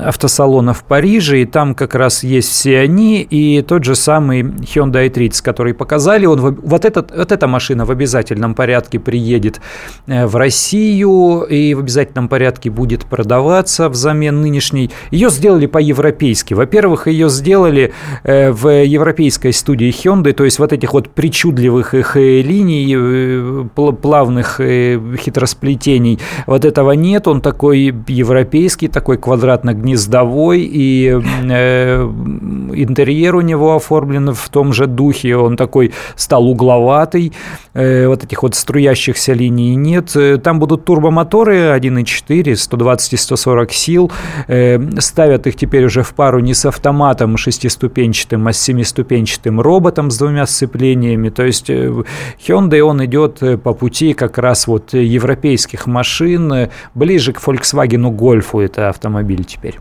автосалона 0.04 0.74
в 0.74 0.84
Париже, 0.84 1.42
и 1.42 1.46
там 1.46 1.74
как 1.74 1.96
раз 1.96 2.24
есть 2.24 2.50
все 2.50 2.80
они, 2.80 3.22
и 3.22 3.62
тот 3.62 3.86
же 3.86 3.96
самый 3.96 4.44
Hyundai 4.44 5.10
30, 5.10 5.42
который 5.42 5.74
показали, 5.74 6.26
он, 6.26 6.42
вот, 6.42 6.86
этот, 6.86 7.16
вот 7.16 7.32
эта 7.32 7.48
машина 7.48 7.86
в 7.86 7.92
обязательном 7.92 8.56
порядке 8.56 9.00
приедет 9.00 9.62
э, 10.08 10.26
в 10.26 10.36
Россию, 10.36 11.44
и 11.50 11.74
в 11.74 11.80
обязательном 11.80 12.28
порядке 12.28 12.70
будет 12.70 13.06
продаваться 13.06 13.88
взамен 13.88 14.42
нынешней. 14.42 14.92
Ее 15.12 15.30
сделали 15.30 15.66
по-европейски. 15.66 16.54
Во-первых, 16.54 17.08
ее 17.08 17.30
сделали 17.30 17.53
сделали 17.54 17.94
э, 18.24 18.52
в 18.52 18.68
европейской 18.84 19.52
студии 19.54 19.90
Hyundai, 19.90 20.34
то 20.34 20.44
есть 20.44 20.60
вот 20.60 20.74
этих 20.74 20.94
вот 20.94 21.10
причудливых 21.10 21.94
их 21.94 22.18
э, 22.18 22.42
линий, 22.42 22.96
э, 22.98 23.66
плавных 24.02 24.60
хитросплетений, 25.18 26.20
вот 26.48 26.66
этого 26.66 26.94
нет, 26.94 27.28
он 27.28 27.42
такой 27.42 27.94
европейский, 28.08 28.88
такой 28.88 29.18
квадратно-гнездовой, 29.18 30.62
и 30.62 31.10
интерьер 32.76 33.36
у 33.36 33.42
него 33.42 33.76
оформлен 33.76 34.34
в 34.34 34.50
том 34.50 34.74
же 34.74 34.88
духе, 34.88 35.38
он 35.38 35.56
такой 35.56 35.92
стал 36.16 36.48
угловатый, 36.48 37.34
вот 37.74 38.24
этих 38.24 38.44
вот 38.44 38.56
струящихся 38.56 39.34
линий 39.34 39.76
нет. 39.76 40.16
Там 40.44 40.60
будут 40.60 40.86
турбомоторы 40.86 41.78
1.4, 41.78 42.56
120 42.56 43.14
и 43.14 43.18
140 43.18 43.72
сил, 43.72 44.12
ставят 45.00 45.48
их 45.48 45.56
теперь 45.56 45.86
уже 45.86 46.04
в 46.04 46.14
пару 46.14 46.40
не 46.40 46.54
с 46.54 46.66
автоматом 46.66 47.38
шестиступенчатым, 47.44 48.48
а 48.48 48.54
с 48.54 48.60
семиступенчатым 48.60 49.60
роботом 49.62 50.12
с 50.12 50.18
двумя 50.18 50.46
сцеплениями. 50.46 51.30
То 51.30 51.44
есть 51.44 51.70
э, 51.70 52.04
Hyundai, 52.48 52.82
он 52.82 53.04
идет 53.06 53.44
э, 53.44 53.58
по 53.58 53.74
пути 53.74 54.14
как 54.14 54.38
раз 54.38 54.68
вот 54.68 54.94
европейских 54.94 55.88
машин, 55.88 56.52
э, 56.54 56.70
ближе 56.96 57.34
к 57.34 57.40
Volkswagen 57.40 58.16
Golf 58.16 58.62
это 58.64 58.90
автомобиль 58.90 59.44
теперь. 59.44 59.80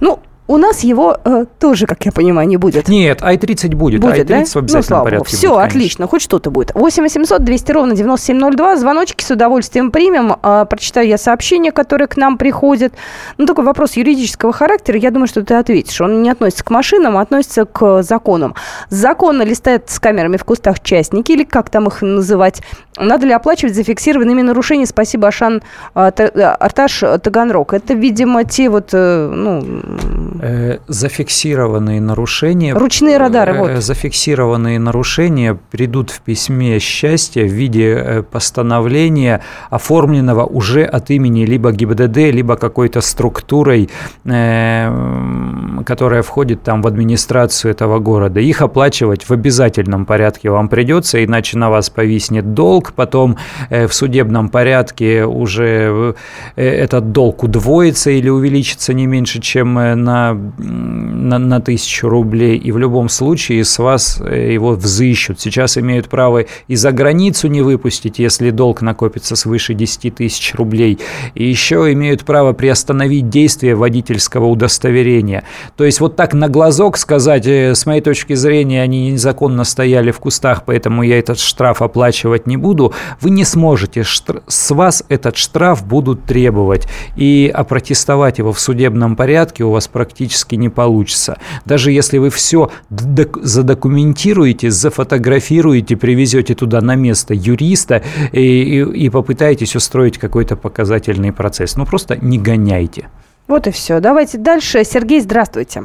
Ну, 0.00 0.20
У 0.48 0.56
нас 0.56 0.80
его 0.80 1.16
э, 1.24 1.44
тоже, 1.60 1.86
как 1.86 2.04
я 2.04 2.10
понимаю, 2.10 2.48
не 2.48 2.56
будет. 2.56 2.88
Нет, 2.88 3.22
i30 3.22 3.76
будет. 3.76 4.00
Будет, 4.00 4.18
i30 4.18 4.24
да? 4.26 4.44
в 4.44 4.56
обязательном 4.56 4.66
ну, 4.72 4.82
слава 4.82 5.04
порядке 5.04 5.24
Богу. 5.24 5.36
Все, 5.36 5.54
будет, 5.54 5.64
отлично, 5.66 6.06
хоть 6.08 6.22
что-то 6.22 6.50
будет. 6.50 6.74
8 6.74 7.02
800 7.02 7.44
200 7.44 7.72
ровно 7.72 7.94
9702. 7.94 8.76
Звоночки 8.76 9.22
с 9.22 9.30
удовольствием 9.30 9.92
примем. 9.92 10.34
А, 10.42 10.64
прочитаю 10.64 11.06
я 11.06 11.16
сообщения, 11.16 11.70
которые 11.70 12.08
к 12.08 12.16
нам 12.16 12.38
приходят. 12.38 12.92
Ну, 13.38 13.46
такой 13.46 13.64
вопрос 13.64 13.92
юридического 13.96 14.52
характера. 14.52 14.98
Я 14.98 15.12
думаю, 15.12 15.28
что 15.28 15.44
ты 15.44 15.54
ответишь. 15.54 16.00
Он 16.00 16.22
не 16.22 16.30
относится 16.30 16.64
к 16.64 16.70
машинам, 16.70 17.16
а 17.16 17.20
относится 17.20 17.64
к 17.64 18.02
законам. 18.02 18.56
Законно 18.90 19.42
ли 19.42 19.54
стоят 19.54 19.90
с 19.90 20.00
камерами 20.00 20.36
в 20.36 20.44
кустах 20.44 20.80
частники, 20.80 21.32
или 21.32 21.44
как 21.44 21.70
там 21.70 21.86
их 21.86 22.02
называть? 22.02 22.62
Надо 22.98 23.26
ли 23.26 23.32
оплачивать 23.32 23.76
зафиксированными 23.76 24.42
нарушения? 24.42 24.86
Спасибо, 24.86 25.28
Ашан 25.28 25.62
а, 25.94 26.08
Арташ 26.08 27.04
Таганрог. 27.22 27.74
Это, 27.74 27.94
видимо, 27.94 28.42
те 28.44 28.68
вот, 28.68 28.88
э, 28.92 29.30
ну... 29.32 30.31
Э, 30.40 30.78
зафиксированные 30.88 32.00
нарушения... 32.00 32.74
Ручные 32.74 33.18
радары, 33.18 33.54
вот. 33.54 33.70
Э, 33.70 33.80
зафиксированные 33.80 34.78
нарушения 34.78 35.58
придут 35.70 36.10
в 36.10 36.20
письме 36.20 36.78
счастья 36.78 37.44
в 37.44 37.52
виде 37.52 38.24
постановления, 38.30 39.42
оформленного 39.70 40.44
уже 40.44 40.84
от 40.84 41.10
имени 41.10 41.44
либо 41.44 41.72
ГИБДД, 41.72 42.32
либо 42.32 42.56
какой-то 42.56 43.00
структурой, 43.00 43.90
которая 44.22 46.22
входит 46.22 46.62
там 46.62 46.82
в 46.82 46.86
администрацию 46.86 47.70
этого 47.70 47.98
города. 47.98 48.40
Их 48.40 48.62
оплачивать 48.62 49.28
в 49.28 49.32
обязательном 49.32 50.06
порядке 50.06 50.50
вам 50.50 50.68
придется, 50.68 51.24
иначе 51.24 51.58
на 51.58 51.70
вас 51.70 51.90
повиснет 51.90 52.54
долг, 52.54 52.92
потом 52.92 53.36
э, 53.70 53.86
в 53.86 53.94
судебном 53.94 54.48
порядке 54.48 55.24
уже 55.24 56.14
э, 56.56 56.62
этот 56.62 57.12
долг 57.12 57.42
удвоится 57.42 58.10
или 58.10 58.28
увеличится 58.28 58.94
не 58.94 59.06
меньше, 59.06 59.40
чем 59.40 59.78
э, 59.78 59.94
на, 60.30 61.38
на, 61.38 61.60
тысячу 61.60 62.08
рублей, 62.08 62.56
и 62.56 62.70
в 62.70 62.78
любом 62.78 63.08
случае 63.08 63.64
с 63.64 63.78
вас 63.78 64.20
его 64.20 64.72
взыщут. 64.72 65.40
Сейчас 65.40 65.76
имеют 65.76 66.08
право 66.08 66.44
и 66.68 66.76
за 66.76 66.92
границу 66.92 67.48
не 67.48 67.62
выпустить, 67.62 68.18
если 68.18 68.50
долг 68.50 68.82
накопится 68.82 69.36
свыше 69.36 69.74
10 69.74 70.14
тысяч 70.14 70.54
рублей, 70.54 70.98
и 71.34 71.48
еще 71.48 71.92
имеют 71.92 72.24
право 72.24 72.52
приостановить 72.52 73.28
действие 73.28 73.74
водительского 73.74 74.46
удостоверения. 74.46 75.44
То 75.76 75.84
есть 75.84 76.00
вот 76.00 76.16
так 76.16 76.34
на 76.34 76.48
глазок 76.48 76.96
сказать, 76.96 77.46
с 77.46 77.86
моей 77.86 78.00
точки 78.00 78.34
зрения, 78.34 78.82
они 78.82 79.10
незаконно 79.10 79.64
стояли 79.64 80.10
в 80.10 80.20
кустах, 80.20 80.64
поэтому 80.64 81.02
я 81.02 81.18
этот 81.18 81.38
штраф 81.38 81.82
оплачивать 81.82 82.46
не 82.46 82.56
буду, 82.56 82.92
вы 83.20 83.30
не 83.30 83.44
сможете, 83.44 84.04
с 84.04 84.70
вас 84.70 85.04
этот 85.08 85.36
штраф 85.36 85.84
будут 85.84 86.24
требовать, 86.24 86.86
и 87.16 87.50
опротестовать 87.52 88.38
его 88.38 88.52
в 88.52 88.60
судебном 88.60 89.16
порядке 89.16 89.64
у 89.64 89.70
вас 89.70 89.88
практически 89.88 90.11
не 90.56 90.68
получится. 90.68 91.38
Даже 91.64 91.92
если 91.92 92.18
вы 92.18 92.30
все 92.30 92.70
задокументируете, 92.90 94.70
зафотографируете, 94.70 95.96
привезете 95.96 96.54
туда 96.54 96.80
на 96.80 96.94
место 96.94 97.34
юриста 97.34 98.02
и, 98.32 98.40
и, 98.40 99.06
и 99.06 99.10
попытаетесь 99.10 99.76
устроить 99.76 100.18
какой-то 100.18 100.56
показательный 100.56 101.32
процесс. 101.32 101.76
Ну, 101.76 101.86
просто 101.86 102.16
не 102.16 102.38
гоняйте. 102.38 103.08
Вот 103.48 103.66
и 103.66 103.70
все. 103.70 104.00
Давайте 104.00 104.38
дальше. 104.38 104.84
Сергей, 104.84 105.20
здравствуйте. 105.20 105.84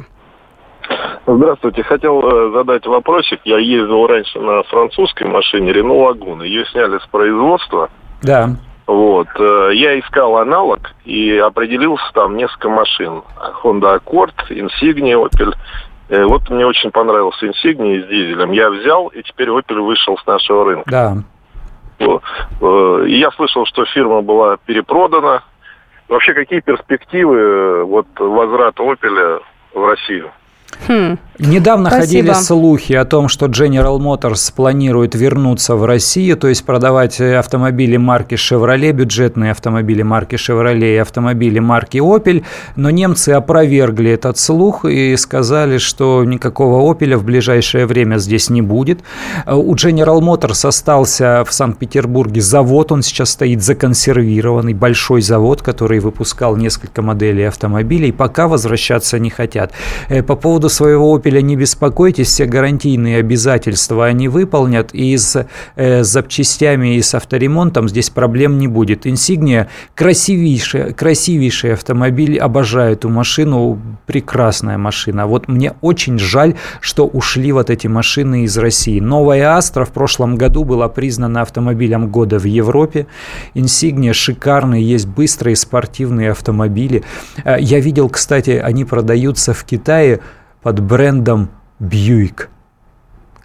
Здравствуйте. 1.26 1.82
Хотел 1.82 2.20
э, 2.22 2.52
задать 2.52 2.86
вопросик. 2.86 3.40
Я 3.44 3.58
ездил 3.58 4.06
раньше 4.06 4.40
на 4.40 4.62
французской 4.62 5.28
машине 5.28 5.72
Renault 5.72 6.06
Лагуна. 6.06 6.42
Ее 6.42 6.64
сняли 6.66 6.98
с 6.98 7.06
производства. 7.08 7.90
Да. 8.22 8.56
Вот. 8.88 9.28
Э, 9.38 9.70
я 9.74 10.00
искал 10.00 10.38
аналог 10.38 10.94
и 11.04 11.36
определился 11.36 12.10
там 12.14 12.38
несколько 12.38 12.70
машин. 12.70 13.22
Honda 13.62 14.00
Accord, 14.00 14.32
Insignia, 14.48 15.22
Opel. 15.22 15.52
Э, 16.08 16.24
вот 16.24 16.48
мне 16.48 16.64
очень 16.64 16.90
понравился 16.90 17.46
Insignia 17.46 18.02
с 18.02 18.08
дизелем. 18.08 18.50
Я 18.50 18.70
взял, 18.70 19.08
и 19.08 19.22
теперь 19.22 19.50
Opel 19.50 19.82
вышел 19.82 20.16
с 20.16 20.26
нашего 20.26 20.64
рынка. 20.64 20.90
Да. 20.90 21.16
Я 23.06 23.30
слышал, 23.32 23.66
что 23.66 23.84
фирма 23.84 24.22
была 24.22 24.56
перепродана. 24.56 25.42
Вообще, 26.08 26.32
какие 26.32 26.60
перспективы 26.60 27.84
вот 27.84 28.06
возврата 28.18 28.82
Opel 28.82 29.42
в 29.74 29.84
Россию? 29.84 30.30
Хм. 30.86 31.18
Недавно 31.38 31.88
Спасибо. 31.88 32.32
ходили 32.32 32.42
слухи 32.42 32.92
о 32.94 33.04
том, 33.04 33.28
что 33.28 33.46
General 33.46 33.96
Motors 33.98 34.52
планирует 34.52 35.14
вернуться 35.14 35.76
в 35.76 35.84
Россию, 35.84 36.36
то 36.36 36.48
есть 36.48 36.64
продавать 36.64 37.20
автомобили 37.20 37.96
марки 37.96 38.34
Chevrolet, 38.34 38.90
бюджетные 38.90 39.52
автомобили 39.52 40.02
марки 40.02 40.34
Chevrolet 40.34 40.94
и 40.94 40.96
автомобили 40.96 41.60
марки 41.60 41.98
Opel, 41.98 42.44
но 42.74 42.90
немцы 42.90 43.30
опровергли 43.30 44.10
этот 44.10 44.36
слух 44.36 44.84
и 44.84 45.16
сказали, 45.16 45.78
что 45.78 46.24
никакого 46.24 46.92
Opel 46.92 47.16
в 47.16 47.24
ближайшее 47.24 47.86
время 47.86 48.16
здесь 48.16 48.50
не 48.50 48.62
будет. 48.62 49.00
У 49.46 49.76
General 49.76 50.18
Motors 50.20 50.66
остался 50.66 51.44
в 51.46 51.52
Санкт-Петербурге 51.52 52.40
завод, 52.40 52.90
он 52.90 53.02
сейчас 53.02 53.30
стоит 53.30 53.62
законсервированный, 53.62 54.74
большой 54.74 55.22
завод, 55.22 55.62
который 55.62 56.00
выпускал 56.00 56.56
несколько 56.56 57.00
моделей 57.00 57.44
автомобилей, 57.44 58.10
пока 58.10 58.48
возвращаться 58.48 59.20
не 59.20 59.30
хотят. 59.30 59.70
Э, 60.08 60.24
по 60.24 60.34
поводу 60.34 60.57
своего 60.66 61.16
Opel 61.16 61.38
автомобиля 61.38 61.42
не 61.42 61.56
беспокойтесь, 61.56 62.28
все 62.28 62.46
гарантийные 62.46 63.18
обязательства 63.18 64.06
они 64.06 64.28
выполнят, 64.28 64.94
и 64.94 65.16
с 65.16 65.46
э, 65.76 66.02
запчастями 66.02 66.96
и 66.96 67.02
с 67.02 67.14
авторемонтом 67.14 67.88
здесь 67.88 68.10
проблем 68.10 68.58
не 68.58 68.68
будет. 68.68 69.06
Инсигния 69.06 69.68
красивейший, 69.94 70.94
красивейший 70.94 71.72
автомобиль, 71.72 72.38
обожаю 72.38 72.92
эту 72.92 73.08
машину, 73.08 73.78
прекрасная 74.06 74.78
машина. 74.78 75.26
Вот 75.26 75.48
мне 75.48 75.72
очень 75.80 76.18
жаль, 76.18 76.54
что 76.80 77.06
ушли 77.06 77.52
вот 77.52 77.70
эти 77.70 77.88
машины 77.88 78.44
из 78.44 78.58
России. 78.58 79.00
Новая 79.00 79.56
Астра 79.56 79.84
в 79.84 79.90
прошлом 79.90 80.36
году 80.36 80.64
была 80.64 80.88
признана 80.88 81.42
автомобилем 81.42 82.08
года 82.08 82.38
в 82.38 82.44
Европе. 82.44 83.06
Инсигния 83.54 84.12
шикарный, 84.12 84.82
есть 84.82 85.06
быстрые 85.06 85.56
спортивные 85.56 86.30
автомобили. 86.30 87.02
Э, 87.44 87.56
я 87.60 87.80
видел, 87.80 88.08
кстати, 88.08 88.50
они 88.50 88.84
продаются 88.84 89.52
в 89.52 89.64
Китае 89.64 90.20
под 90.62 90.80
брендом 90.80 91.50
Buick. 91.80 92.48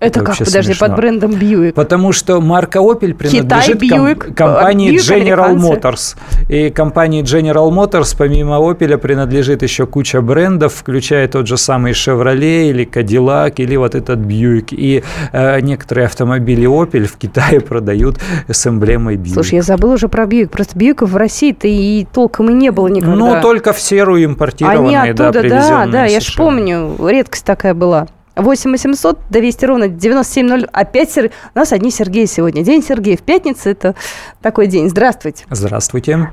Это, 0.03 0.19
Это 0.19 0.31
как, 0.31 0.37
подожди, 0.37 0.73
смешно. 0.73 0.87
под 0.87 0.95
брендом 0.97 1.31
Buick? 1.31 1.73
Потому 1.73 2.11
что 2.11 2.41
марка 2.41 2.79
Opel 2.79 3.13
принадлежит 3.13 3.79
Китай, 3.79 3.89
Buick, 3.99 4.15
ком- 4.25 4.33
компании 4.33 4.93
Buick, 4.93 5.25
General. 5.25 5.55
Motors. 5.55 6.17
И 6.49 6.69
компании 6.69 7.23
General 7.23 7.69
Motors 7.71 8.15
помимо 8.17 8.55
Opel 8.57 8.97
принадлежит 8.97 9.63
еще 9.63 9.85
куча 9.85 10.21
брендов, 10.21 10.73
включая 10.73 11.27
тот 11.27 11.47
же 11.47 11.57
самый 11.57 11.93
Chevrolet 11.93 12.69
или 12.69 12.85
Cadillac 12.85 13.53
или 13.57 13.77
вот 13.77 13.95
этот 13.95 14.19
Buick. 14.19 14.67
И 14.71 15.03
э, 15.31 15.59
некоторые 15.61 16.05
автомобили 16.07 16.67
Opel 16.67 17.05
в 17.05 17.15
Китае 17.17 17.61
продают 17.61 18.17
с 18.49 18.67
эмблемой 18.67 19.15
Buick. 19.15 19.33
Слушай, 19.33 19.55
я 19.55 19.61
забыл 19.61 19.91
уже 19.91 20.09
про 20.09 20.25
Buick. 20.25 20.49
Просто 20.49 20.77
Buick 20.77 21.05
в 21.05 21.15
России-то 21.15 21.67
и 21.67 22.05
толком 22.11 22.49
и 22.49 22.53
не 22.53 22.71
было 22.71 22.87
никогда. 22.87 23.15
Ну, 23.15 23.41
только 23.41 23.71
в 23.71 23.79
серую 23.79 24.25
импортированные, 24.25 24.99
Они 24.99 25.09
оттуда, 25.11 25.43
да, 25.43 25.85
да, 25.85 25.85
да, 25.87 26.05
я 26.05 26.19
ж 26.19 26.35
помню, 26.35 26.95
редкость 27.07 27.45
такая 27.45 27.73
была. 27.73 28.07
8 28.35 28.71
800 28.71 29.19
200 29.29 29.65
ровно 29.65 29.87
9702. 29.87 30.67
Опять 30.71 31.11
Сер... 31.11 31.31
у 31.53 31.59
нас 31.59 31.71
одни 31.71 31.91
Сергеи 31.91 32.25
сегодня. 32.25 32.63
День 32.63 32.83
Сергея 32.83 33.17
в 33.17 33.21
пятницу. 33.21 33.69
Это 33.69 33.95
такой 34.41 34.67
день. 34.67 34.89
Здравствуйте. 34.89 35.45
Здравствуйте. 35.49 36.29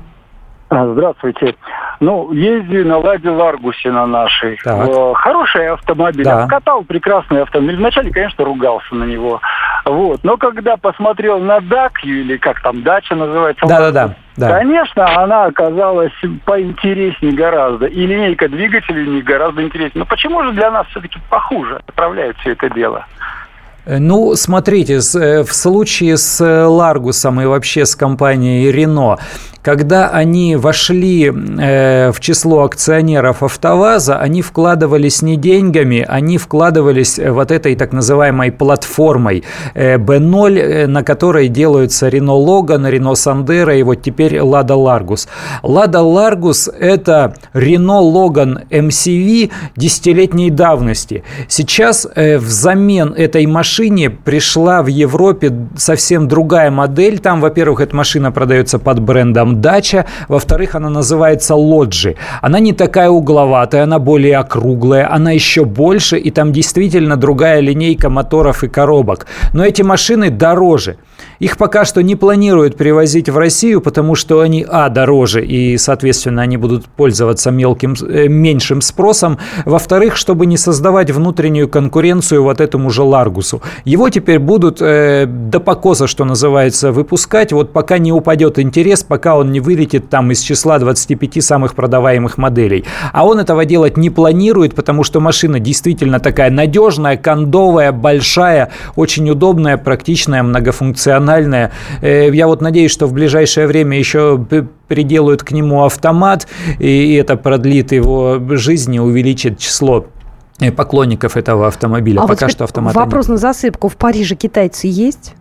А, 0.71 0.87
здравствуйте. 0.87 1.55
Ну, 1.99 2.31
ездили 2.31 2.83
на 2.83 2.97
Ладе 2.97 3.29
Ларгусе 3.29 3.91
на 3.91 4.05
нашей. 4.07 4.57
Так. 4.63 4.89
Хороший 5.17 5.67
автомобиль. 5.67 6.23
Да. 6.23 6.47
Катал 6.47 6.83
прекрасный 6.83 7.41
автомобиль. 7.41 7.75
Вначале, 7.75 8.09
конечно, 8.09 8.45
ругался 8.45 8.95
на 8.95 9.03
него. 9.03 9.41
Вот. 9.83 10.23
Но 10.23 10.37
когда 10.37 10.77
посмотрел 10.77 11.39
на 11.39 11.59
Дакью, 11.59 12.21
или 12.21 12.37
как 12.37 12.61
там, 12.61 12.83
дача 12.83 13.15
называется. 13.15 13.65
Да-да-да. 13.67 14.15
Да. 14.37 14.59
Конечно, 14.59 15.05
она 15.21 15.43
оказалась 15.43 16.13
поинтереснее 16.45 17.33
гораздо. 17.33 17.87
И 17.87 18.07
линейка 18.07 18.47
двигателей 18.47 19.05
не 19.05 19.21
гораздо 19.21 19.61
интереснее. 19.61 19.99
Но 19.99 20.05
почему 20.05 20.41
же 20.43 20.53
для 20.53 20.71
нас 20.71 20.87
все-таки 20.87 21.19
похуже 21.29 21.81
отправляют 21.85 22.37
все 22.37 22.53
это 22.53 22.69
дело? 22.69 23.05
Э, 23.85 23.97
ну, 23.97 24.35
смотрите, 24.35 24.99
э, 25.15 25.43
в 25.43 25.53
случае 25.53 26.17
с 26.17 26.43
Ларгусом 26.67 27.41
и 27.41 27.45
вообще 27.45 27.85
с 27.85 27.95
компанией 27.95 28.71
Рено, 28.71 29.17
когда 29.63 30.09
они 30.09 30.55
вошли 30.55 31.31
э, 31.31 32.11
в 32.11 32.19
число 32.19 32.63
акционеров 32.63 33.43
АвтоВАЗа, 33.43 34.17
они 34.17 34.41
вкладывались 34.41 35.21
не 35.21 35.35
деньгами, 35.35 36.05
они 36.07 36.37
вкладывались 36.37 37.19
вот 37.19 37.51
этой 37.51 37.75
так 37.75 37.91
называемой 37.91 38.51
платформой 38.51 39.43
B0, 39.75 40.87
на 40.87 41.03
которой 41.03 41.47
делаются 41.47 42.07
Рено 42.09 42.33
Логан, 42.33 42.87
Рено 42.87 43.13
Сандеро 43.13 43.75
и 43.75 43.83
вот 43.83 44.01
теперь 44.01 44.41
Лада 44.41 44.75
Ларгус. 44.75 45.27
Лада 45.61 46.01
Ларгус– 46.01 46.67
это 46.79 47.35
Рено 47.53 47.99
Логан 47.99 48.61
MCV 48.69 49.51
десятилетней 49.75 50.49
давности. 50.49 51.23
Сейчас 51.47 52.07
взамен 52.15 53.13
этой 53.13 53.45
машины 53.45 53.70
машине 53.71 54.09
пришла 54.09 54.81
в 54.81 54.87
Европе 54.87 55.49
совсем 55.77 56.27
другая 56.27 56.69
модель. 56.71 57.19
Там, 57.19 57.39
во-первых, 57.39 57.79
эта 57.79 57.95
машина 57.95 58.29
продается 58.29 58.79
под 58.79 58.99
брендом 58.99 59.61
Dacia, 59.61 60.05
во-вторых, 60.27 60.75
она 60.75 60.89
называется 60.89 61.55
Lodgy. 61.55 62.15
Она 62.41 62.59
не 62.59 62.73
такая 62.73 63.09
угловатая, 63.09 63.83
она 63.83 63.97
более 63.97 64.39
округлая, 64.39 65.09
она 65.09 65.31
еще 65.31 65.63
больше, 65.63 66.17
и 66.17 66.31
там 66.31 66.51
действительно 66.51 67.15
другая 67.15 67.61
линейка 67.61 68.09
моторов 68.09 68.65
и 68.65 68.67
коробок. 68.67 69.25
Но 69.53 69.63
эти 69.63 69.83
машины 69.83 70.29
дороже. 70.29 70.97
Их 71.39 71.57
пока 71.57 71.85
что 71.85 72.01
не 72.03 72.15
планируют 72.15 72.77
привозить 72.77 73.29
в 73.29 73.37
Россию, 73.37 73.81
потому 73.81 74.15
что 74.15 74.41
они, 74.41 74.65
а, 74.67 74.89
дороже, 74.89 75.43
и, 75.43 75.77
соответственно, 75.77 76.43
они 76.43 76.57
будут 76.57 76.85
пользоваться 76.85 77.51
мелким, 77.51 77.95
э, 78.01 78.27
меньшим 78.27 78.81
спросом. 78.81 79.37
Во-вторых, 79.65 80.17
чтобы 80.17 80.45
не 80.45 80.57
создавать 80.57 81.11
внутреннюю 81.11 81.67
конкуренцию 81.67 82.43
вот 82.43 82.61
этому 82.61 82.89
же 82.89 83.03
Ларгусу. 83.03 83.61
Его 83.85 84.09
теперь 84.09 84.39
будут 84.39 84.81
э, 84.81 85.25
до 85.25 85.59
покоса, 85.59 86.07
что 86.07 86.25
называется, 86.25 86.91
выпускать, 86.91 87.51
вот 87.51 87.73
пока 87.73 87.97
не 87.97 88.11
упадет 88.11 88.59
интерес, 88.59 89.03
пока 89.03 89.35
он 89.35 89.51
не 89.51 89.59
вылетит 89.59 90.09
там 90.09 90.31
из 90.31 90.41
числа 90.41 90.79
25 90.79 91.43
самых 91.43 91.73
продаваемых 91.73 92.37
моделей. 92.37 92.85
А 93.13 93.25
он 93.25 93.39
этого 93.39 93.65
делать 93.65 93.97
не 93.97 94.09
планирует, 94.09 94.75
потому 94.75 95.03
что 95.03 95.19
машина 95.19 95.59
действительно 95.59 96.19
такая 96.19 96.51
надежная, 96.51 97.17
кондовая, 97.17 97.91
большая, 97.91 98.69
очень 98.95 99.29
удобная, 99.29 99.77
практичная, 99.77 100.43
многофункциональная 100.43 101.10
профессиональное. 101.11 101.71
Э, 102.01 102.29
я 102.33 102.47
вот 102.47 102.61
надеюсь, 102.61 102.91
что 102.91 103.07
в 103.07 103.13
ближайшее 103.13 103.67
время 103.67 103.97
еще 103.97 104.43
приделают 104.87 105.43
к 105.43 105.51
нему 105.51 105.83
автомат, 105.83 106.47
и 106.79 107.13
это 107.15 107.35
продлит 107.35 107.91
его 107.91 108.39
жизнь 108.51 108.95
и 108.95 108.99
увеличит 108.99 109.59
число 109.59 110.05
э, 110.59 110.71
поклонников 110.71 111.37
этого 111.37 111.67
автомобиля. 111.67 112.21
А 112.21 112.27
Пока 112.27 112.45
вот 112.45 112.51
что 112.51 112.63
автомат. 112.63 112.95
Вопрос 112.95 113.25
нет. 113.25 113.31
на 113.31 113.37
засыпку. 113.37 113.89
В 113.89 113.97
Париже 113.97 114.35
китайцы 114.35 114.87
есть? 114.87 115.35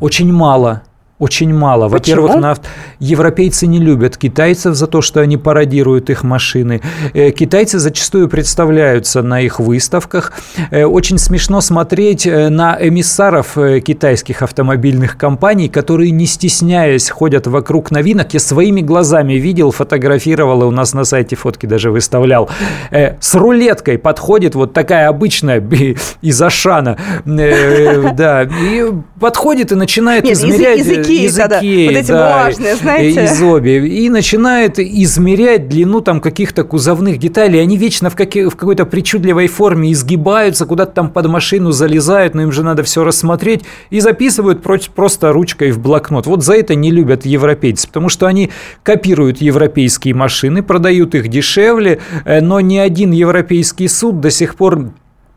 Очень 0.00 0.32
мало. 0.32 0.82
Очень 1.22 1.54
мало. 1.54 1.86
Во-первых, 1.86 2.34
на... 2.34 2.56
европейцы 2.98 3.68
не 3.68 3.78
любят 3.78 4.16
китайцев 4.16 4.74
за 4.74 4.88
то, 4.88 5.02
что 5.02 5.20
они 5.20 5.36
пародируют 5.36 6.10
их 6.10 6.24
машины. 6.24 6.80
Э, 7.14 7.30
китайцы 7.30 7.78
зачастую 7.78 8.28
представляются 8.28 9.22
на 9.22 9.40
их 9.40 9.60
выставках. 9.60 10.32
Э, 10.72 10.84
очень 10.84 11.18
смешно 11.18 11.60
смотреть 11.60 12.26
э, 12.26 12.48
на 12.48 12.76
эмиссаров 12.76 13.56
китайских 13.86 14.42
автомобильных 14.42 15.16
компаний, 15.16 15.68
которые, 15.68 16.10
не 16.10 16.26
стесняясь, 16.26 17.08
ходят 17.08 17.46
вокруг 17.46 17.92
новинок. 17.92 18.34
Я 18.34 18.40
своими 18.40 18.80
глазами 18.80 19.34
видел, 19.34 19.70
фотографировал, 19.70 20.62
и 20.62 20.64
у 20.64 20.72
нас 20.72 20.92
на 20.92 21.04
сайте 21.04 21.36
фотки 21.36 21.66
даже 21.66 21.92
выставлял. 21.92 22.50
С 22.90 23.34
рулеткой 23.36 23.96
подходит 23.96 24.56
вот 24.56 24.72
такая 24.72 25.06
обычная 25.06 25.62
из 26.20 26.42
Ашана. 26.42 26.98
Да, 27.24 28.42
и 28.42 28.92
подходит 29.20 29.70
и 29.70 29.76
начинает 29.76 30.24
измерять 30.24 30.80
языки, 31.14 31.66
языки 31.66 31.86
да, 31.86 31.92
вот 31.92 32.00
эти 32.00 32.08
да, 32.08 32.28
бумажные, 32.28 32.76
знаете. 32.76 33.24
Из 33.24 33.42
обе. 33.42 33.86
И 33.86 34.08
начинает 34.08 34.78
измерять 34.78 35.68
длину 35.68 36.00
там 36.00 36.20
каких-то 36.20 36.64
кузовных 36.64 37.18
деталей. 37.18 37.60
Они 37.60 37.76
вечно 37.76 38.10
в, 38.10 38.16
каки, 38.16 38.44
в 38.44 38.56
какой-то 38.56 38.84
причудливой 38.86 39.48
форме 39.48 39.92
изгибаются, 39.92 40.66
куда-то 40.66 40.92
там 40.92 41.10
под 41.10 41.26
машину 41.26 41.72
залезают, 41.72 42.34
но 42.34 42.42
им 42.42 42.52
же 42.52 42.62
надо 42.62 42.82
все 42.82 43.04
рассмотреть. 43.04 43.62
И 43.90 44.00
записывают 44.00 44.62
просто 44.62 45.32
ручкой 45.32 45.70
в 45.72 45.78
блокнот. 45.78 46.26
Вот 46.26 46.44
за 46.44 46.54
это 46.54 46.74
не 46.74 46.90
любят 46.90 47.24
европейцы, 47.24 47.86
потому 47.86 48.08
что 48.08 48.26
они 48.26 48.50
копируют 48.82 49.40
европейские 49.40 50.14
машины, 50.14 50.62
продают 50.62 51.14
их 51.14 51.28
дешевле, 51.28 52.00
э, 52.24 52.40
но 52.40 52.60
ни 52.60 52.76
один 52.76 53.12
европейский 53.12 53.88
суд 53.88 54.20
до 54.20 54.30
сих 54.30 54.54
пор 54.54 54.92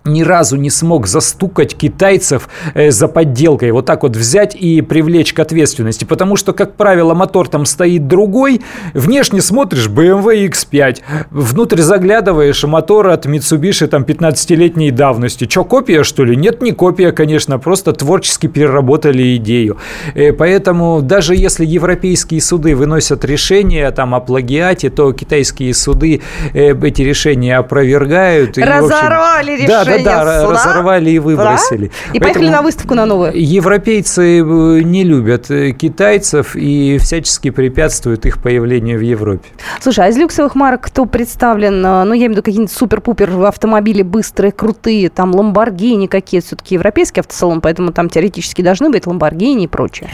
ни 0.06 0.22
разу 0.22 0.56
не 0.56 0.70
смог 0.70 1.08
застукать 1.08 1.76
китайцев 1.76 2.48
э, 2.74 2.92
за 2.92 3.08
подделкой, 3.08 3.72
вот 3.72 3.86
так 3.86 4.04
вот 4.04 4.16
взять 4.16 4.56
и 4.56 4.82
привлечь 4.82 5.34
к 5.34 5.40
ответственности, 5.40 6.06
потому 6.06 6.36
что, 6.36 6.54
как 6.54 6.76
правило, 6.76 7.14
мотор 7.14 7.48
там 7.48 7.66
стоит 7.66 8.08
другой, 8.08 8.62
внешне 8.94 9.42
смотришь 9.42 9.88
BMW 9.88 10.50
X5, 10.50 11.02
внутрь 11.32 11.82
заглядываешь, 11.82 12.64
мотор 12.64 13.10
от 13.10 13.26
Mitsubishi 13.26 13.88
там 13.88 14.04
15-летней 14.04 14.92
давности. 14.92 15.46
Че, 15.46 15.64
копия, 15.64 16.04
что 16.04 16.24
ли? 16.24 16.36
Нет, 16.36 16.62
не 16.62 16.72
копия, 16.72 17.12
конечно, 17.12 17.58
просто 17.58 17.92
творчески 17.94 18.48
переработали 18.48 19.36
идею. 19.38 19.78
Э, 20.14 20.34
поэтому 20.34 21.02
даже 21.02 21.36
если 21.36 21.66
европейские 21.66 22.42
суды 22.42 22.76
выносят 22.76 23.26
решения 23.26 23.90
там 23.92 24.14
о 24.14 24.20
плагиате, 24.20 24.90
то 24.90 25.12
китайские 25.14 25.74
суды 25.74 26.22
э, 26.54 26.74
эти 26.86 27.02
решения 27.02 27.58
опровергают. 27.58 28.58
Разорвали 28.58 29.52
и, 29.52 29.54
общем, 29.56 29.66
решение. 29.66 29.86
Да, 29.86 29.95
да, 30.04 30.26
да, 30.26 30.50
разорвали 30.50 31.12
и 31.12 31.20
выбросили. 31.20 31.92
И 32.14 32.20
поехали 32.20 32.50
на 32.50 32.62
выставку 32.62 32.96
на 32.96 33.06
новую. 33.06 33.32
Европейцы 33.36 34.40
э, 34.40 34.44
не 34.82 35.04
любят 35.04 35.50
э, 35.52 35.72
китайцев 35.72 36.56
и 36.56 36.98
всячески 37.00 37.50
препятствуют 37.50 38.26
их 38.26 38.42
появлению 38.42 39.00
в 39.00 39.02
Европе. 39.02 39.50
Слушай, 39.80 40.06
а 40.06 40.10
из 40.10 40.18
люксовых 40.18 40.56
марок 40.56 40.82
кто 40.82 41.06
представлен? 41.06 41.86
Э, 41.86 42.04
ну, 42.04 42.14
я 42.14 42.20
имею 42.20 42.30
в 42.30 42.32
виду 42.34 42.44
какие-нибудь 42.44 42.72
супер-пупер 42.72 43.46
автомобили 43.46 44.02
быстрые, 44.02 44.52
крутые, 44.52 45.10
там 45.10 45.36
Ламборгини 45.36 46.08
какие 46.08 46.42
все-таки 46.42 46.76
европейский 46.76 47.22
автосалон, 47.22 47.62
поэтому 47.62 47.92
там 47.92 48.10
теоретически 48.10 48.62
должны 48.62 48.90
быть 48.90 49.08
Ламборгини 49.08 49.66
и 49.66 49.68
прочее. 49.68 50.10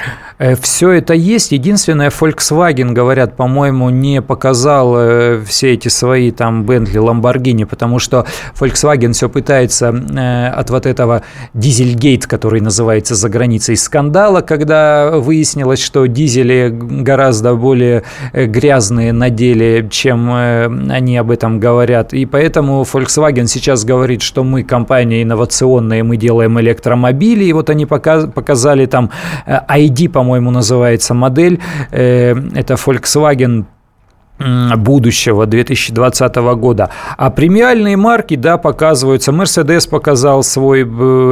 Все 0.62 0.92
это 0.92 1.14
есть. 1.14 1.52
Единственное, 1.52 2.10
Volkswagen, 2.10 2.92
говорят, 2.92 3.36
по-моему, 3.36 3.90
не 3.90 4.22
показал 4.22 5.42
все 5.46 5.74
эти 5.74 5.88
свои 5.88 6.32
там 6.32 6.64
Бентли, 6.64 6.98
Ламборгини, 6.98 7.66
потому 7.66 8.00
что 8.00 8.26
Volkswagen 8.60 9.14
все 9.14 9.30
пытается 9.30 9.71
избавиться 9.72 9.94
э, 9.94 10.48
от 10.48 10.70
вот 10.70 10.86
этого 10.86 11.22
дизельгейт, 11.54 12.28
который 12.28 12.62
называется 12.62 13.16
за 13.16 13.30
границей 13.30 13.76
скандала, 13.78 14.42
когда 14.42 15.12
выяснилось, 15.12 15.82
что 15.84 16.06
дизели 16.08 16.70
гораздо 16.72 17.56
более 17.56 18.04
э, 18.34 18.46
грязные 18.46 19.14
на 19.14 19.30
деле, 19.30 19.88
чем 19.90 20.30
э, 20.32 20.66
они 20.90 21.18
об 21.18 21.32
этом 21.32 21.60
говорят. 21.60 22.14
И 22.14 22.26
поэтому 22.26 22.84
Volkswagen 22.84 23.48
сейчас 23.48 23.86
говорит, 23.86 24.22
что 24.22 24.44
мы 24.44 24.64
компания 24.64 25.24
инновационная, 25.24 26.04
мы 26.04 26.18
делаем 26.18 26.60
электромобили. 26.60 27.46
И 27.46 27.54
вот 27.54 27.70
они 27.70 27.86
показали 27.86 28.86
там 28.86 29.10
ID, 29.48 30.10
по-моему, 30.10 30.52
называется 30.52 31.14
модель. 31.14 31.60
Это 31.92 32.74
Volkswagen 32.74 33.66
будущего 34.78 35.46
2020 35.46 36.36
года. 36.56 36.90
А 37.18 37.30
премиальные 37.30 37.98
марки, 37.98 38.36
да, 38.36 38.58
показываются. 38.58 39.32
Mercedes 39.32 39.90
показал 39.90 40.44
свой 40.44 40.82
э, 40.82 40.86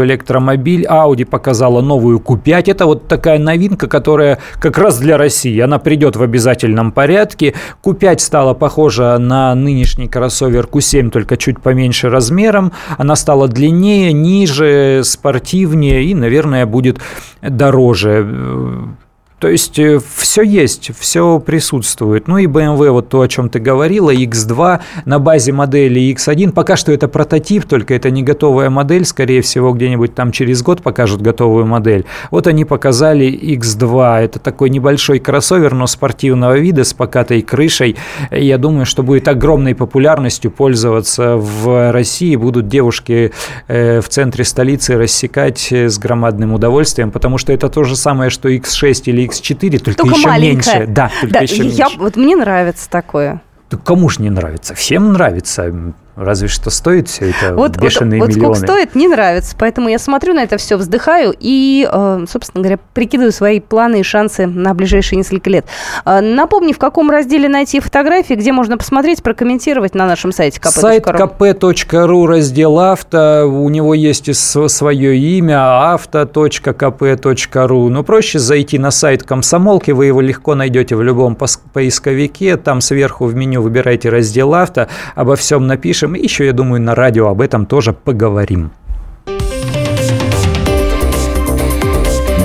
электромобиль, 0.04 0.86
Audi 0.86 1.26
показала 1.26 1.82
новую 1.82 2.19
Q5. 2.19 2.72
Это 2.72 2.86
вот 2.86 3.08
такая 3.08 3.39
новинка, 3.39 3.88
которая 3.88 4.39
как 4.60 4.78
раз 4.78 5.00
для 5.00 5.17
России. 5.17 5.60
Она 5.60 5.80
придет 5.80 6.15
в 6.15 6.24
обязательном 6.24 6.91
порядке. 6.91 7.54
Q5 7.84 8.19
стала 8.19 8.54
похожа 8.54 9.17
на 9.17 9.56
нынешний 9.56 10.08
кроссовер 10.08 10.67
Q7, 10.72 11.10
только 11.10 11.38
чуть 11.38 11.62
поменьше 11.62 12.10
размером. 12.10 12.72
Она 12.98 13.15
стала 13.15 13.48
длиннее, 13.48 14.13
ниже, 14.13 15.02
спортивнее 15.04 16.04
и, 16.04 16.13
наверное, 16.13 16.65
будет 16.65 17.00
дороже. 17.41 18.98
То 19.39 19.47
есть 19.47 19.80
э, 19.80 19.99
все 20.15 20.41
есть, 20.41 20.91
все 20.99 21.39
присутствует. 21.39 22.28
Ну 22.28 22.38
и 22.38 22.45
BMW, 22.45 22.91
вот 22.91 23.10
то, 23.10 23.21
о 23.21 23.28
чем 23.28 23.49
ты 23.49 23.60
говорила, 23.60 24.13
X2 24.13 24.82
на 25.06 25.19
базе 25.19 25.54
модели 25.54 26.13
X1. 26.13 26.52
Пока 26.52 26.75
что 26.75 26.91
это 26.91 27.08
прототип, 27.08 27.65
только 27.65 27.93
это 27.93 28.12
не 28.12 28.21
готовая 28.21 28.69
модель. 28.69 29.06
Скорее 29.06 29.41
всего, 29.41 29.71
где-нибудь 29.71 30.13
там 30.13 30.34
через 30.34 30.62
год 30.62 30.82
покажут 30.82 31.21
готовую 31.21 31.65
модель. 31.65 32.06
Вот 32.32 32.47
они 32.47 32.65
показали 32.65 33.28
X2. 33.32 34.19
Это 34.19 34.39
такой 34.39 34.69
небольшой 34.69 35.19
кроссовер, 35.19 35.73
но 35.73 35.88
спортивного 35.88 36.58
вида 36.58 36.84
с 36.84 36.93
покатой 36.93 37.41
крышей. 37.41 37.95
Я 38.32 38.58
думаю, 38.58 38.86
что 38.86 39.04
будет 39.04 39.28
огромной 39.30 39.73
популярностью 39.73 40.52
пользоваться 40.52 41.38
в 41.38 41.91
России. 41.93 42.36
Будут 42.36 42.67
девушки 42.67 43.32
э, 43.67 44.02
в 44.02 44.10
центре 44.10 44.43
столицы 44.43 44.97
рассекать 44.97 45.71
э, 45.71 45.88
с 45.88 45.97
громадным 45.97 46.54
удовольствием, 46.54 47.10
потому 47.12 47.38
что 47.38 47.54
это 47.54 47.69
то 47.69 47.86
же 47.86 47.95
самое, 47.95 48.30
что 48.30 48.49
X6 48.49 49.04
или 49.06 49.29
X4, 49.30 49.80
только, 49.80 49.98
только 50.04 50.15
еще 50.15 50.28
маленькая. 50.28 50.80
меньше. 50.80 50.92
Да, 50.92 51.12
только 51.22 51.34
да, 51.34 51.39
еще 51.42 51.65
я, 51.68 51.86
меньше. 51.86 52.00
Вот 52.00 52.15
мне 52.15 52.36
нравится 52.36 52.89
такое. 52.89 53.42
Да 53.70 53.78
кому 53.78 54.10
же 54.10 54.22
не 54.22 54.30
нравится? 54.30 54.74
Всем 54.74 55.13
нравится. 55.13 55.94
Разве 56.19 56.49
что 56.49 56.69
стоит 56.69 57.08
все 57.08 57.29
это 57.29 57.55
вот, 57.55 57.77
бешеные 57.77 58.19
вот, 58.19 58.27
вот 58.27 58.36
миллионы. 58.36 58.49
Вот 58.49 58.58
сколько 58.58 58.73
стоит, 58.73 58.95
не 58.95 59.08
нравится. 59.08 59.55
Поэтому 59.58 59.88
я 59.88 59.97
смотрю 59.97 60.34
на 60.34 60.43
это 60.43 60.58
все, 60.58 60.75
вздыхаю 60.75 61.34
и, 61.39 61.88
э, 61.89 62.25
собственно 62.29 62.62
говоря, 62.62 62.77
прикидываю 62.93 63.32
свои 63.32 63.62
планы 63.62 64.01
и 64.01 64.03
шансы 64.03 64.45
на 64.45 64.73
ближайшие 64.73 65.17
несколько 65.17 65.49
лет. 65.49 65.65
Э, 66.05 66.19
напомни, 66.19 66.73
в 66.73 66.77
каком 66.77 67.10
разделе 67.10 67.47
найти 67.47 67.79
фотографии, 67.79 68.34
где 68.34 68.51
можно 68.51 68.77
посмотреть, 68.77 69.23
прокомментировать 69.23 69.95
на 69.95 70.08
нашем 70.08 70.34
сайте 70.34 70.60
kp.ru. 70.60 70.82
Сайт 70.82 71.05
kp.ru, 71.05 72.25
раздел 72.25 72.79
авто. 72.79 73.46
У 73.48 73.69
него 73.69 73.94
есть 73.94 74.35
свое 74.35 75.17
имя 75.17 75.94
авто.kp.ru. 75.94 77.89
Но 77.89 78.04
проще 78.04 78.39
зайти 78.39 78.77
на 78.77 78.91
сайт 78.91 79.23
комсомолки, 79.23 79.91
вы 79.91 80.08
его 80.08 80.19
легко 80.19 80.54
найдете 80.54 80.98
в 80.98 81.02
любом 81.02 81.37
поисковике. 81.37 82.58
Там 82.58 82.81
сверху 82.81 83.23
в 83.25 83.35
меню 83.35 83.62
выбирайте 83.62 84.10
раздел 84.10 84.54
авто, 84.54 84.87
обо 85.15 85.37
всем 85.37 85.65
напишем. 85.65 86.08
И 86.15 86.23
еще, 86.23 86.45
я 86.45 86.53
думаю, 86.53 86.81
на 86.81 86.95
радио 86.95 87.27
об 87.27 87.41
этом 87.41 87.65
тоже 87.65 87.93
поговорим. 87.93 88.71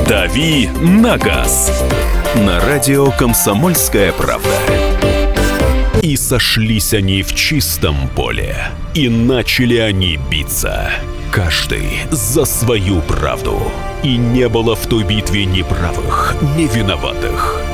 «Дави 0.09 0.69
на 0.83 1.17
газ» 1.17 1.73
на 2.35 2.61
радио 2.61 3.11
«Комсомольская 3.13 4.13
правда». 4.13 4.49
И 6.03 6.17
сошлись 6.17 6.93
они 6.93 7.23
в 7.23 7.35
чистом 7.35 7.97
поле, 8.15 8.57
и 8.95 9.09
начали 9.09 9.77
они 9.77 10.19
биться. 10.31 10.91
Каждый 11.31 12.01
за 12.11 12.45
свою 12.45 13.01
правду. 13.03 13.59
И 14.03 14.17
не 14.17 14.49
было 14.49 14.77
в 14.77 14.87
той 14.87 15.05
битве 15.05 15.47
ни 15.47 15.63
правых, 15.63 16.37
ни 16.57 16.67
виноватых. 16.67 17.74